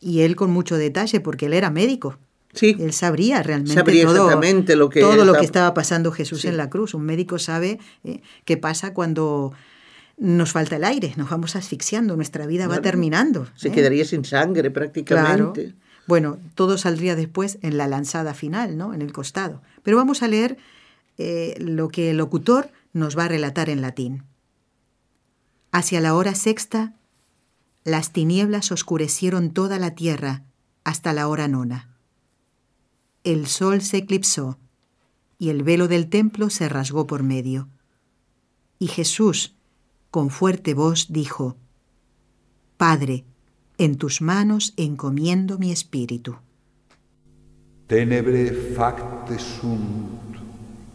Y 0.00 0.20
él 0.20 0.36
con 0.36 0.50
mucho 0.50 0.76
detalle, 0.76 1.20
porque 1.20 1.46
él 1.46 1.54
era 1.54 1.70
médico. 1.70 2.18
Sí, 2.52 2.76
Él 2.78 2.92
sabría 2.92 3.42
realmente 3.42 3.74
Sabría 3.74 4.04
todo, 4.04 4.14
exactamente 4.26 4.76
lo 4.76 4.88
que 4.88 5.00
todo 5.00 5.16
lo 5.16 5.22
estaba- 5.22 5.38
que 5.40 5.44
estaba 5.44 5.74
pasando 5.74 6.12
Jesús 6.12 6.42
Sí. 6.42 6.48
en 6.48 6.56
la 6.56 6.70
cruz. 6.70 6.94
Un 6.94 7.02
médico 7.04 7.40
sabe 7.40 7.80
eh, 8.04 8.20
qué 8.44 8.56
pasa 8.56 8.94
cuando 8.94 9.52
nos 10.18 10.52
falta 10.52 10.76
el 10.76 10.84
aire, 10.84 11.14
nos 11.16 11.30
vamos 11.30 11.56
asfixiando, 11.56 12.14
nuestra 12.14 12.46
vida 12.46 12.68
va 12.68 12.80
terminando. 12.80 13.48
se 13.56 13.68
¿eh? 13.68 13.72
quedaría 13.72 14.04
sin 14.04 14.24
sangre 14.24 14.70
Claro. 14.70 14.72
prácticamente. 14.72 15.74
Bueno, 16.06 16.38
todo 16.54 16.78
saldría 16.78 17.16
después 17.16 17.58
en 17.62 17.76
la 17.76 17.88
lanzada 17.88 18.34
final, 18.34 18.76
¿no? 18.76 18.94
En 18.94 19.02
el 19.02 19.12
costado. 19.12 19.60
Pero 19.82 19.96
vamos 19.96 20.22
a 20.22 20.28
leer 20.28 20.56
eh, 21.18 21.56
lo 21.58 21.88
que 21.88 22.10
el 22.10 22.18
locutor 22.18 22.68
nos 22.92 23.18
va 23.18 23.24
a 23.24 23.28
relatar 23.28 23.68
en 23.68 23.80
latín. 23.80 24.22
Hacia 25.74 26.00
la 26.00 26.14
hora 26.14 26.36
sexta, 26.36 26.94
las 27.82 28.12
tinieblas 28.12 28.70
oscurecieron 28.70 29.50
toda 29.50 29.80
la 29.80 29.96
tierra 29.96 30.44
hasta 30.84 31.12
la 31.12 31.26
hora 31.26 31.48
nona. 31.48 31.98
El 33.24 33.48
sol 33.48 33.80
se 33.80 33.96
eclipsó 33.96 34.56
y 35.36 35.48
el 35.48 35.64
velo 35.64 35.88
del 35.88 36.08
templo 36.08 36.48
se 36.48 36.68
rasgó 36.68 37.08
por 37.08 37.24
medio. 37.24 37.68
Y 38.78 38.86
Jesús, 38.86 39.56
con 40.12 40.30
fuerte 40.30 40.74
voz, 40.74 41.08
dijo, 41.10 41.56
Padre, 42.76 43.24
en 43.76 43.96
tus 43.96 44.20
manos 44.20 44.74
encomiendo 44.76 45.58
mi 45.58 45.72
espíritu. 45.72 46.36
Tenebre 47.88 48.52
facte 48.76 49.40
sunt 49.40 50.36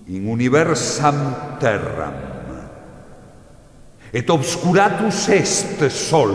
in 0.07 0.25
universam 0.25 1.59
terram, 1.59 2.28
et 4.13 4.29
obscuratus 4.29 5.29
est 5.29 5.89
sol, 5.89 6.33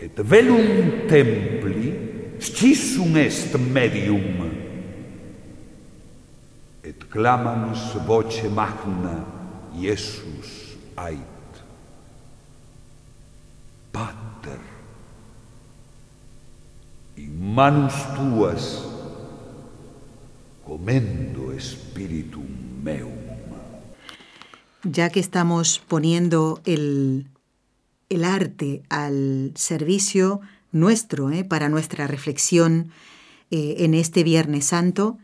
et 0.00 0.10
velum 0.18 1.06
templi 1.08 1.92
scissum 2.40 3.16
est 3.16 3.54
medium, 3.58 4.50
et 6.84 6.94
clamans 7.10 7.94
voce 8.06 8.42
magna 8.44 9.24
Iesus 9.74 10.76
ait. 10.98 11.16
Pater, 13.92 14.60
in 17.16 17.54
manus 17.54 17.94
tuas 18.16 18.66
comendo 20.64 21.52
spiritum 21.58 22.48
meum. 22.82 23.21
Ya 24.84 25.10
que 25.10 25.20
estamos 25.20 25.80
poniendo 25.86 26.60
el, 26.64 27.26
el 28.08 28.24
arte 28.24 28.82
al 28.88 29.52
servicio 29.54 30.40
nuestro, 30.72 31.30
¿eh? 31.30 31.44
para 31.44 31.68
nuestra 31.68 32.06
reflexión 32.06 32.90
eh, 33.50 33.76
en 33.78 33.94
este 33.94 34.24
Viernes 34.24 34.66
Santo, 34.66 35.18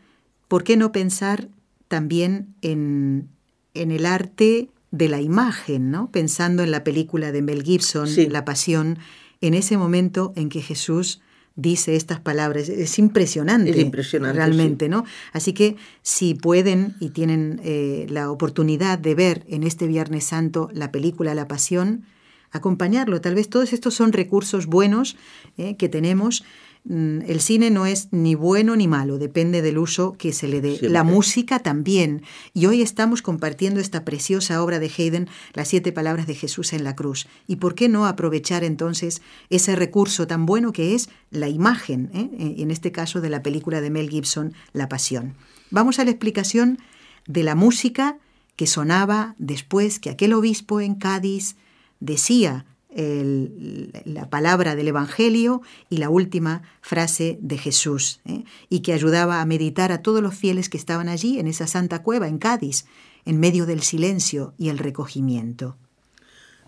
¿por 0.47 0.63
qué 0.63 0.77
no 0.77 0.91
pensar 0.91 1.49
también 1.87 2.55
en, 2.61 3.29
en 3.73 3.91
el 3.91 4.05
arte 4.05 4.69
de 4.91 5.09
la 5.09 5.21
imagen, 5.21 5.91
¿no? 5.91 6.09
pensando 6.11 6.63
en 6.63 6.71
la 6.71 6.83
película 6.83 7.31
de 7.31 7.41
Mel 7.41 7.63
Gibson, 7.63 8.07
Sí. 8.07 8.27
La 8.27 8.45
Pasión, 8.45 8.99
en 9.41 9.53
ese 9.53 9.77
momento 9.77 10.33
en 10.35 10.49
que 10.49 10.61
Jesús 10.61 11.21
dice 11.55 11.95
estas 11.95 12.19
palabras. 12.19 12.69
Es 12.69 12.99
impresionante. 12.99 13.71
Es 13.71 13.77
impresionante, 13.77 14.37
Realmente, 14.37 14.89
¿no? 14.89 15.05
Así 15.33 15.53
que 15.53 15.75
si 16.01 16.33
pueden 16.33 16.95
y 16.99 17.09
tienen 17.09 17.59
eh, 17.63 18.05
la 18.09 18.31
oportunidad 18.31 18.99
de 18.99 19.15
ver 19.15 19.45
en 19.47 19.63
este 19.63 19.87
Viernes 19.87 20.25
Santo 20.25 20.69
la 20.73 20.91
película 20.91 21.35
La 21.35 21.47
Pasión, 21.47 22.05
acompañarlo. 22.51 23.21
Tal 23.21 23.35
vez 23.35 23.49
todos 23.49 23.73
estos 23.73 23.93
son 23.93 24.13
recursos 24.13 24.65
buenos 24.65 25.17
eh, 25.57 25.75
que 25.77 25.89
tenemos. 25.89 26.43
Mm, 26.85 27.21
El 27.27 27.41
cine 27.41 27.69
no 27.69 27.85
es 27.85 28.07
ni 28.11 28.35
bueno 28.35 28.75
ni 28.75 28.87
malo, 28.87 29.17
depende 29.17 29.61
del 29.61 29.77
uso 29.77 30.13
que 30.13 30.33
se 30.33 30.47
le 30.47 30.61
dé. 30.61 30.69
Siempre. 30.71 30.89
La 30.89 31.03
música 31.03 31.59
también. 31.59 32.23
Y 32.53 32.65
hoy 32.65 32.81
estamos 32.81 33.21
compartiendo 33.21 33.79
esta 33.79 34.05
preciosa 34.05 34.63
obra 34.63 34.79
de 34.79 34.91
Haydn, 34.95 35.27
Las 35.53 35.67
siete 35.67 35.91
palabras 35.91 36.27
de 36.27 36.35
Jesús 36.35 36.73
en 36.73 36.83
la 36.83 36.95
cruz. 36.95 37.27
¿Y 37.47 37.57
por 37.57 37.75
qué 37.75 37.89
no 37.89 38.05
aprovechar 38.05 38.63
entonces 38.63 39.21
ese 39.49 39.75
recurso 39.75 40.27
tan 40.27 40.45
bueno 40.45 40.71
que 40.71 40.95
es 40.95 41.09
la 41.31 41.49
imagen, 41.49 42.09
eh? 42.13 42.55
en 42.57 42.71
este 42.71 42.91
caso 42.91 43.21
de 43.21 43.29
la 43.29 43.43
película 43.43 43.81
de 43.81 43.89
Mel 43.89 44.09
Gibson, 44.09 44.53
La 44.73 44.89
Pasión? 44.89 45.35
Vamos 45.71 45.99
a 45.99 46.05
la 46.05 46.11
explicación 46.11 46.79
de 47.27 47.43
la 47.43 47.55
música 47.55 48.17
que 48.55 48.67
sonaba 48.67 49.35
después 49.37 49.99
que 49.99 50.09
aquel 50.09 50.33
obispo 50.33 50.81
en 50.81 50.95
Cádiz 50.95 51.55
decía 51.99 52.65
la 52.91 54.29
palabra 54.29 54.75
del 54.75 54.87
Evangelio 54.87 55.61
y 55.89 55.97
la 55.97 56.09
última 56.09 56.63
frase 56.81 57.37
de 57.41 57.57
Jesús, 57.57 58.19
¿eh? 58.25 58.43
y 58.67 58.79
que 58.79 58.93
ayudaba 58.93 59.41
a 59.41 59.45
meditar 59.45 59.91
a 59.91 60.01
todos 60.01 60.23
los 60.23 60.33
fieles 60.33 60.69
que 60.69 60.77
estaban 60.77 61.07
allí 61.07 61.39
en 61.39 61.47
esa 61.47 61.67
santa 61.67 62.01
cueva 62.01 62.27
en 62.27 62.39
Cádiz, 62.39 62.85
en 63.25 63.39
medio 63.39 63.65
del 63.65 63.83
silencio 63.83 64.53
y 64.57 64.69
el 64.69 64.79
recogimiento. 64.79 65.77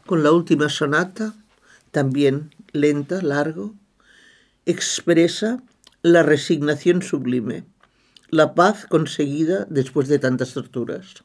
Con 0.05 0.24
la 0.24 0.32
última 0.32 0.69
sonata, 0.69 1.34
también 1.89 2.53
lenta, 2.72 3.22
largo, 3.22 3.74
expresa 4.65 5.61
la 6.03 6.24
resignación 6.24 7.01
sublime, 7.01 7.63
la 8.30 8.53
paz 8.53 8.86
conseguida 8.86 9.65
después 9.69 10.07
de 10.07 10.19
tantas 10.19 10.53
torturas. 10.53 11.24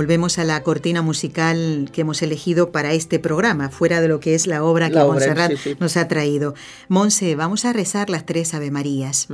Volvemos 0.00 0.38
a 0.38 0.44
la 0.44 0.62
cortina 0.62 1.02
musical 1.02 1.90
que 1.92 2.00
hemos 2.00 2.22
elegido 2.22 2.72
para 2.72 2.94
este 2.94 3.18
programa, 3.18 3.68
fuera 3.68 4.00
de 4.00 4.08
lo 4.08 4.18
que 4.18 4.34
es 4.34 4.46
la 4.46 4.64
obra 4.64 4.88
que 4.88 4.96
Montserrat 4.96 5.52
nos 5.78 5.98
ha 5.98 6.08
traído. 6.08 6.54
Monse, 6.88 7.36
vamos 7.36 7.66
a 7.66 7.74
rezar 7.74 8.08
las 8.08 8.24
tres 8.24 8.54
Ave 8.54 8.70
Marías. 8.70 9.28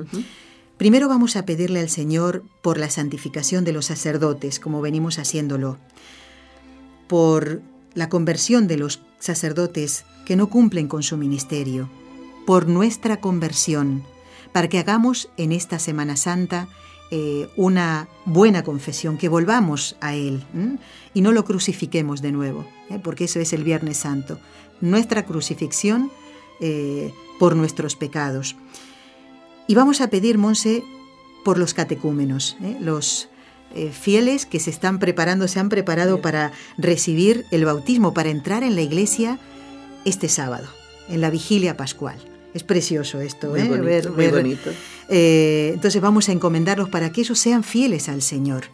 Primero 0.77 1.09
vamos 1.09 1.37
a 1.37 1.47
pedirle 1.47 1.79
al 1.79 1.89
Señor 1.89 2.43
por 2.63 2.79
la 2.79 2.91
santificación 2.91 3.63
de 3.63 3.71
los 3.71 3.87
sacerdotes, 3.87 4.59
como 4.59 4.81
venimos 4.81 5.21
haciéndolo, 5.21 5.79
por 7.07 7.61
la 7.95 8.09
conversión 8.09 8.67
de 8.67 8.79
los 8.79 9.03
sacerdotes 9.21 10.05
que 10.25 10.35
no 10.35 10.49
cumplen 10.51 10.89
con 10.89 11.05
su 11.05 11.17
ministerio, 11.17 11.89
por 12.45 12.67
nuestra 12.67 13.21
conversión, 13.21 14.03
para 14.51 14.67
que 14.67 14.81
hagamos 14.81 15.29
en 15.37 15.53
esta 15.53 15.79
Semana 15.79 16.17
Santa 16.17 16.67
eh, 17.11 17.49
una 17.57 18.09
buena 18.25 18.65
confesión, 18.65 19.17
que 19.17 19.29
volvamos 19.29 19.97
a 20.01 20.15
Él 20.15 20.43
y 21.15 21.21
no 21.21 21.31
lo 21.31 21.45
crucifiquemos 21.45 22.21
de 22.21 22.33
nuevo, 22.33 22.67
¿eh? 22.91 22.99
porque 23.01 23.25
eso 23.25 23.39
es 23.39 23.53
el 23.53 23.63
Viernes 23.63 23.99
Santo, 23.99 24.41
nuestra 24.81 25.25
crucifixión 25.25 26.11
eh, 26.61 27.13
por 27.39 27.55
nuestros 27.55 27.95
pecados. 27.95 28.57
Y 29.69 29.77
vamos 29.77 30.01
a 30.01 30.11
pedir, 30.11 30.37
Monse, 30.37 30.83
por 31.45 31.59
los 31.59 31.75
catecúmenos, 31.75 32.57
los 32.81 33.29
fieles 33.93 34.47
que 34.47 34.59
se 34.59 34.71
están 34.71 34.99
preparando, 34.99 35.49
se 35.49 35.61
han 35.61 35.69
preparado 35.69 36.21
para 36.21 36.53
recibir 36.77 37.45
el 37.53 37.65
bautismo, 37.65 38.15
para 38.15 38.31
entrar 38.31 38.63
en 38.63 38.75
la 38.75 38.83
iglesia 38.83 39.39
este 40.05 40.29
sábado, 40.29 40.67
en 41.09 41.21
la 41.21 41.31
vigilia 41.31 41.77
pascual. 41.77 42.36
Es 42.57 42.63
precioso 42.63 43.21
esto, 43.21 43.51
muy 43.51 43.61
¿eh? 43.61 44.03
muy 44.09 44.29
bonito. 44.29 44.71
Eh, 45.11 45.73
entonces 45.75 46.01
vamos 46.01 46.31
a 46.31 46.33
encomendarlos 46.33 46.89
para 46.89 47.13
que 47.13 47.21
ellos 47.21 47.39
sean 47.39 47.63
fieles 47.63 48.09
al 48.09 48.23
Señor. 48.23 48.65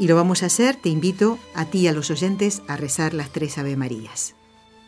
Y 0.00 0.08
lo 0.08 0.16
vamos 0.16 0.42
a 0.42 0.46
hacer, 0.46 0.74
te 0.74 0.88
invito 0.88 1.38
a 1.54 1.66
ti 1.66 1.82
y 1.82 1.86
a 1.86 1.92
los 1.92 2.10
oyentes 2.10 2.60
a 2.66 2.76
rezar 2.76 3.14
las 3.14 3.30
tres 3.30 3.56
Ave 3.56 3.76
Marías. 3.76 4.34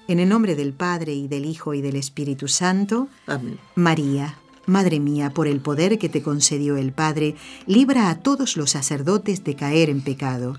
En 0.08 0.18
el 0.18 0.28
nombre 0.28 0.56
del 0.56 0.72
Padre 0.72 1.14
y 1.14 1.28
del 1.28 1.44
Hijo 1.44 1.72
y 1.72 1.82
del 1.82 1.94
Espíritu 1.94 2.48
Santo, 2.48 3.06
Amén. 3.28 3.60
María, 3.76 4.38
Madre 4.66 4.98
mía, 4.98 5.30
por 5.30 5.46
el 5.46 5.60
poder 5.60 5.96
que 5.96 6.08
te 6.08 6.20
concedió 6.20 6.76
el 6.76 6.90
Padre, 6.90 7.36
libra 7.68 8.10
a 8.10 8.18
todos 8.18 8.56
los 8.56 8.70
sacerdotes 8.70 9.44
de 9.44 9.54
caer 9.54 9.88
en 9.88 10.00
pecado 10.00 10.58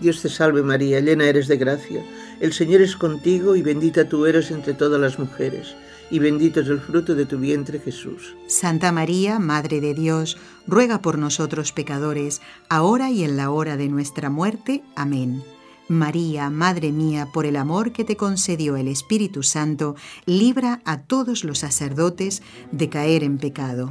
Dios 0.00 0.22
te 0.22 0.28
salve 0.28 0.62
María, 0.62 1.00
llena 1.00 1.26
eres 1.26 1.48
de 1.48 1.56
gracia. 1.56 2.04
El 2.40 2.52
Señor 2.52 2.82
es 2.82 2.96
contigo 2.96 3.56
y 3.56 3.62
bendita 3.62 4.08
tú 4.08 4.26
eres 4.26 4.50
entre 4.50 4.74
todas 4.74 5.00
las 5.00 5.18
mujeres, 5.18 5.74
y 6.10 6.18
bendito 6.20 6.60
es 6.60 6.68
el 6.68 6.80
fruto 6.80 7.14
de 7.14 7.26
tu 7.26 7.38
vientre 7.38 7.80
Jesús. 7.80 8.36
Santa 8.46 8.92
María, 8.92 9.38
Madre 9.38 9.80
de 9.80 9.94
Dios, 9.94 10.38
ruega 10.66 11.02
por 11.02 11.18
nosotros 11.18 11.72
pecadores, 11.72 12.40
ahora 12.68 13.10
y 13.10 13.24
en 13.24 13.36
la 13.36 13.50
hora 13.50 13.76
de 13.76 13.88
nuestra 13.88 14.30
muerte. 14.30 14.82
Amén. 14.94 15.42
María, 15.88 16.50
Madre 16.50 16.92
mía, 16.92 17.28
por 17.32 17.46
el 17.46 17.56
amor 17.56 17.92
que 17.92 18.04
te 18.04 18.16
concedió 18.16 18.76
el 18.76 18.88
Espíritu 18.88 19.42
Santo, 19.42 19.96
libra 20.26 20.82
a 20.84 21.00
todos 21.00 21.44
los 21.44 21.60
sacerdotes 21.60 22.42
de 22.72 22.90
caer 22.90 23.24
en 23.24 23.38
pecado. 23.38 23.90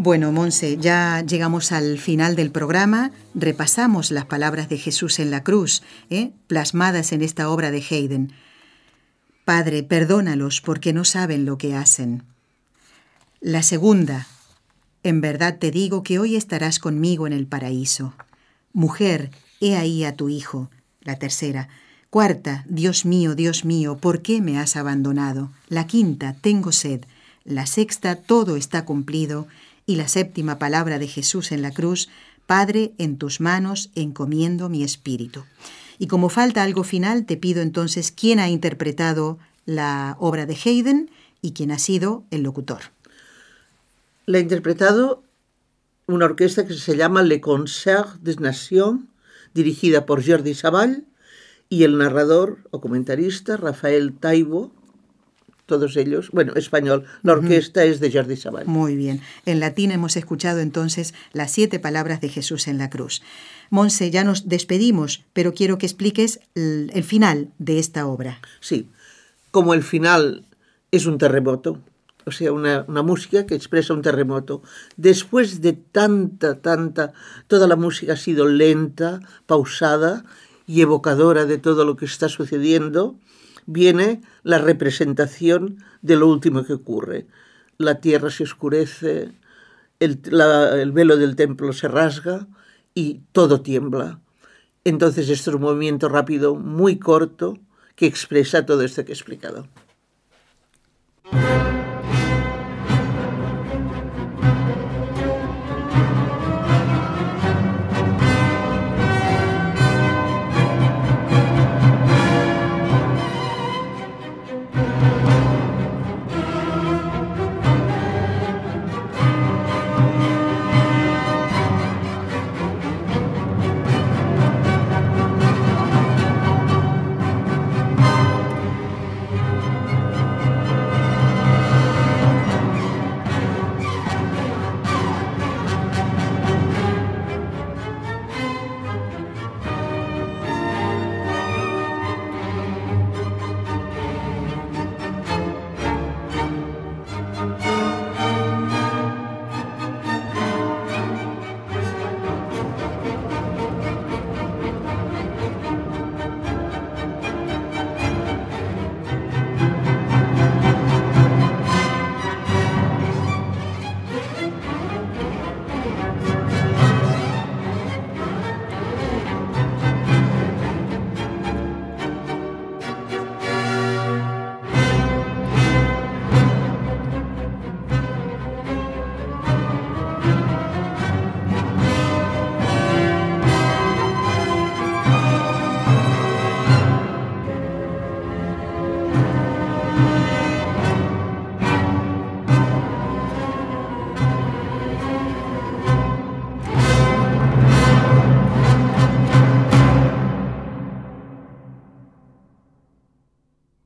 Bueno, 0.00 0.30
Monse, 0.30 0.76
ya 0.76 1.24
llegamos 1.26 1.72
al 1.72 1.98
final 1.98 2.36
del 2.36 2.52
programa, 2.52 3.10
repasamos 3.34 4.12
las 4.12 4.26
palabras 4.26 4.68
de 4.68 4.78
Jesús 4.78 5.18
en 5.18 5.32
la 5.32 5.42
cruz, 5.42 5.82
¿eh? 6.08 6.30
plasmadas 6.46 7.10
en 7.10 7.20
esta 7.20 7.50
obra 7.50 7.72
de 7.72 7.82
Haydn. 7.82 8.32
Padre, 9.44 9.82
perdónalos 9.82 10.60
porque 10.60 10.92
no 10.92 11.04
saben 11.04 11.44
lo 11.44 11.58
que 11.58 11.74
hacen. 11.74 12.22
La 13.40 13.64
segunda, 13.64 14.28
en 15.02 15.20
verdad 15.20 15.58
te 15.58 15.72
digo 15.72 16.04
que 16.04 16.20
hoy 16.20 16.36
estarás 16.36 16.78
conmigo 16.78 17.26
en 17.26 17.32
el 17.32 17.48
paraíso. 17.48 18.14
Mujer, 18.72 19.32
he 19.60 19.74
ahí 19.74 20.04
a 20.04 20.14
tu 20.14 20.28
hijo. 20.28 20.70
La 21.00 21.16
tercera, 21.16 21.70
cuarta, 22.08 22.64
Dios 22.68 23.04
mío, 23.04 23.34
Dios 23.34 23.64
mío, 23.64 23.98
¿por 23.98 24.22
qué 24.22 24.40
me 24.42 24.60
has 24.60 24.76
abandonado? 24.76 25.50
La 25.68 25.88
quinta, 25.88 26.36
tengo 26.40 26.70
sed. 26.70 27.00
La 27.44 27.66
sexta, 27.66 28.14
todo 28.14 28.56
está 28.56 28.84
cumplido 28.84 29.48
y 29.88 29.96
la 29.96 30.06
séptima 30.06 30.58
palabra 30.58 30.98
de 30.98 31.08
Jesús 31.08 31.50
en 31.50 31.62
la 31.62 31.70
cruz, 31.70 32.10
Padre, 32.46 32.92
en 32.98 33.16
tus 33.16 33.40
manos 33.40 33.90
encomiendo 33.94 34.68
mi 34.68 34.84
espíritu. 34.84 35.44
Y 35.98 36.08
como 36.08 36.28
falta 36.28 36.62
algo 36.62 36.84
final, 36.84 37.24
te 37.24 37.38
pido 37.38 37.62
entonces 37.62 38.12
quién 38.12 38.38
ha 38.38 38.50
interpretado 38.50 39.38
la 39.64 40.14
obra 40.20 40.44
de 40.44 40.54
Haydn 40.62 41.10
y 41.40 41.52
quién 41.52 41.70
ha 41.70 41.78
sido 41.78 42.24
el 42.30 42.42
locutor. 42.42 42.80
La 44.26 44.36
ha 44.36 44.42
interpretado 44.42 45.22
una 46.06 46.26
orquesta 46.26 46.66
que 46.66 46.74
se 46.74 46.94
llama 46.94 47.22
Le 47.22 47.40
Concert 47.40 48.20
des 48.20 48.40
Nations, 48.40 49.00
dirigida 49.54 50.04
por 50.04 50.22
Jordi 50.24 50.52
Sabal, 50.52 51.06
y 51.70 51.84
el 51.84 51.96
narrador 51.96 52.58
o 52.70 52.82
comentarista 52.82 53.56
Rafael 53.56 54.12
Taibo, 54.12 54.70
todos 55.68 55.98
ellos, 55.98 56.30
bueno, 56.32 56.54
español, 56.54 57.04
la 57.22 57.34
orquesta 57.34 57.84
es 57.84 58.00
de 58.00 58.10
Jordi 58.10 58.36
Sabal. 58.36 58.66
Muy 58.66 58.96
bien. 58.96 59.20
En 59.44 59.60
latín 59.60 59.92
hemos 59.92 60.16
escuchado 60.16 60.60
entonces 60.60 61.12
las 61.34 61.52
siete 61.52 61.78
palabras 61.78 62.22
de 62.22 62.30
Jesús 62.30 62.68
en 62.68 62.78
la 62.78 62.88
cruz. 62.88 63.20
Monse, 63.68 64.10
ya 64.10 64.24
nos 64.24 64.48
despedimos, 64.48 65.24
pero 65.34 65.52
quiero 65.52 65.76
que 65.76 65.84
expliques 65.84 66.40
el, 66.54 67.04
final 67.04 67.50
de 67.58 67.78
esta 67.78 68.06
obra. 68.06 68.40
Sí, 68.60 68.88
como 69.50 69.74
el 69.74 69.82
final 69.82 70.46
es 70.90 71.04
un 71.04 71.18
terremoto, 71.18 71.78
o 72.24 72.32
sea, 72.32 72.50
una, 72.50 72.86
una, 72.88 73.02
música 73.02 73.44
que 73.44 73.54
expresa 73.54 73.92
un 73.92 74.00
terremoto. 74.00 74.62
Después 74.96 75.60
de 75.60 75.74
tanta, 75.74 76.60
tanta, 76.60 77.12
toda 77.46 77.68
la 77.68 77.76
música 77.76 78.14
ha 78.14 78.16
sido 78.16 78.48
lenta, 78.48 79.20
pausada 79.44 80.24
y 80.66 80.80
evocadora 80.80 81.44
de 81.44 81.58
todo 81.58 81.84
lo 81.84 81.96
que 81.96 82.06
está 82.06 82.30
sucediendo, 82.30 83.16
viene 83.68 84.22
la 84.42 84.58
representación 84.58 85.84
de 86.00 86.16
lo 86.16 86.26
último 86.26 86.64
que 86.64 86.72
ocurre. 86.72 87.26
La 87.76 88.00
tierra 88.00 88.30
se 88.30 88.42
oscurece, 88.42 89.30
el, 90.00 90.16
velo 90.92 91.18
del 91.18 91.36
templo 91.36 91.72
se 91.74 91.86
rasga 91.86 92.48
y 92.94 93.20
todo 93.32 93.60
tiembla. 93.60 94.20
Entonces 94.84 95.28
esto 95.28 95.50
es 95.50 95.56
un 95.56 95.62
movimiento 95.62 96.08
rápido, 96.08 96.54
muy 96.54 96.98
corto, 96.98 97.58
que 97.94 98.06
expresa 98.06 98.64
todo 98.64 98.82
esto 98.82 99.04
que 99.04 99.12
he 99.12 99.14
explicado. 99.14 99.68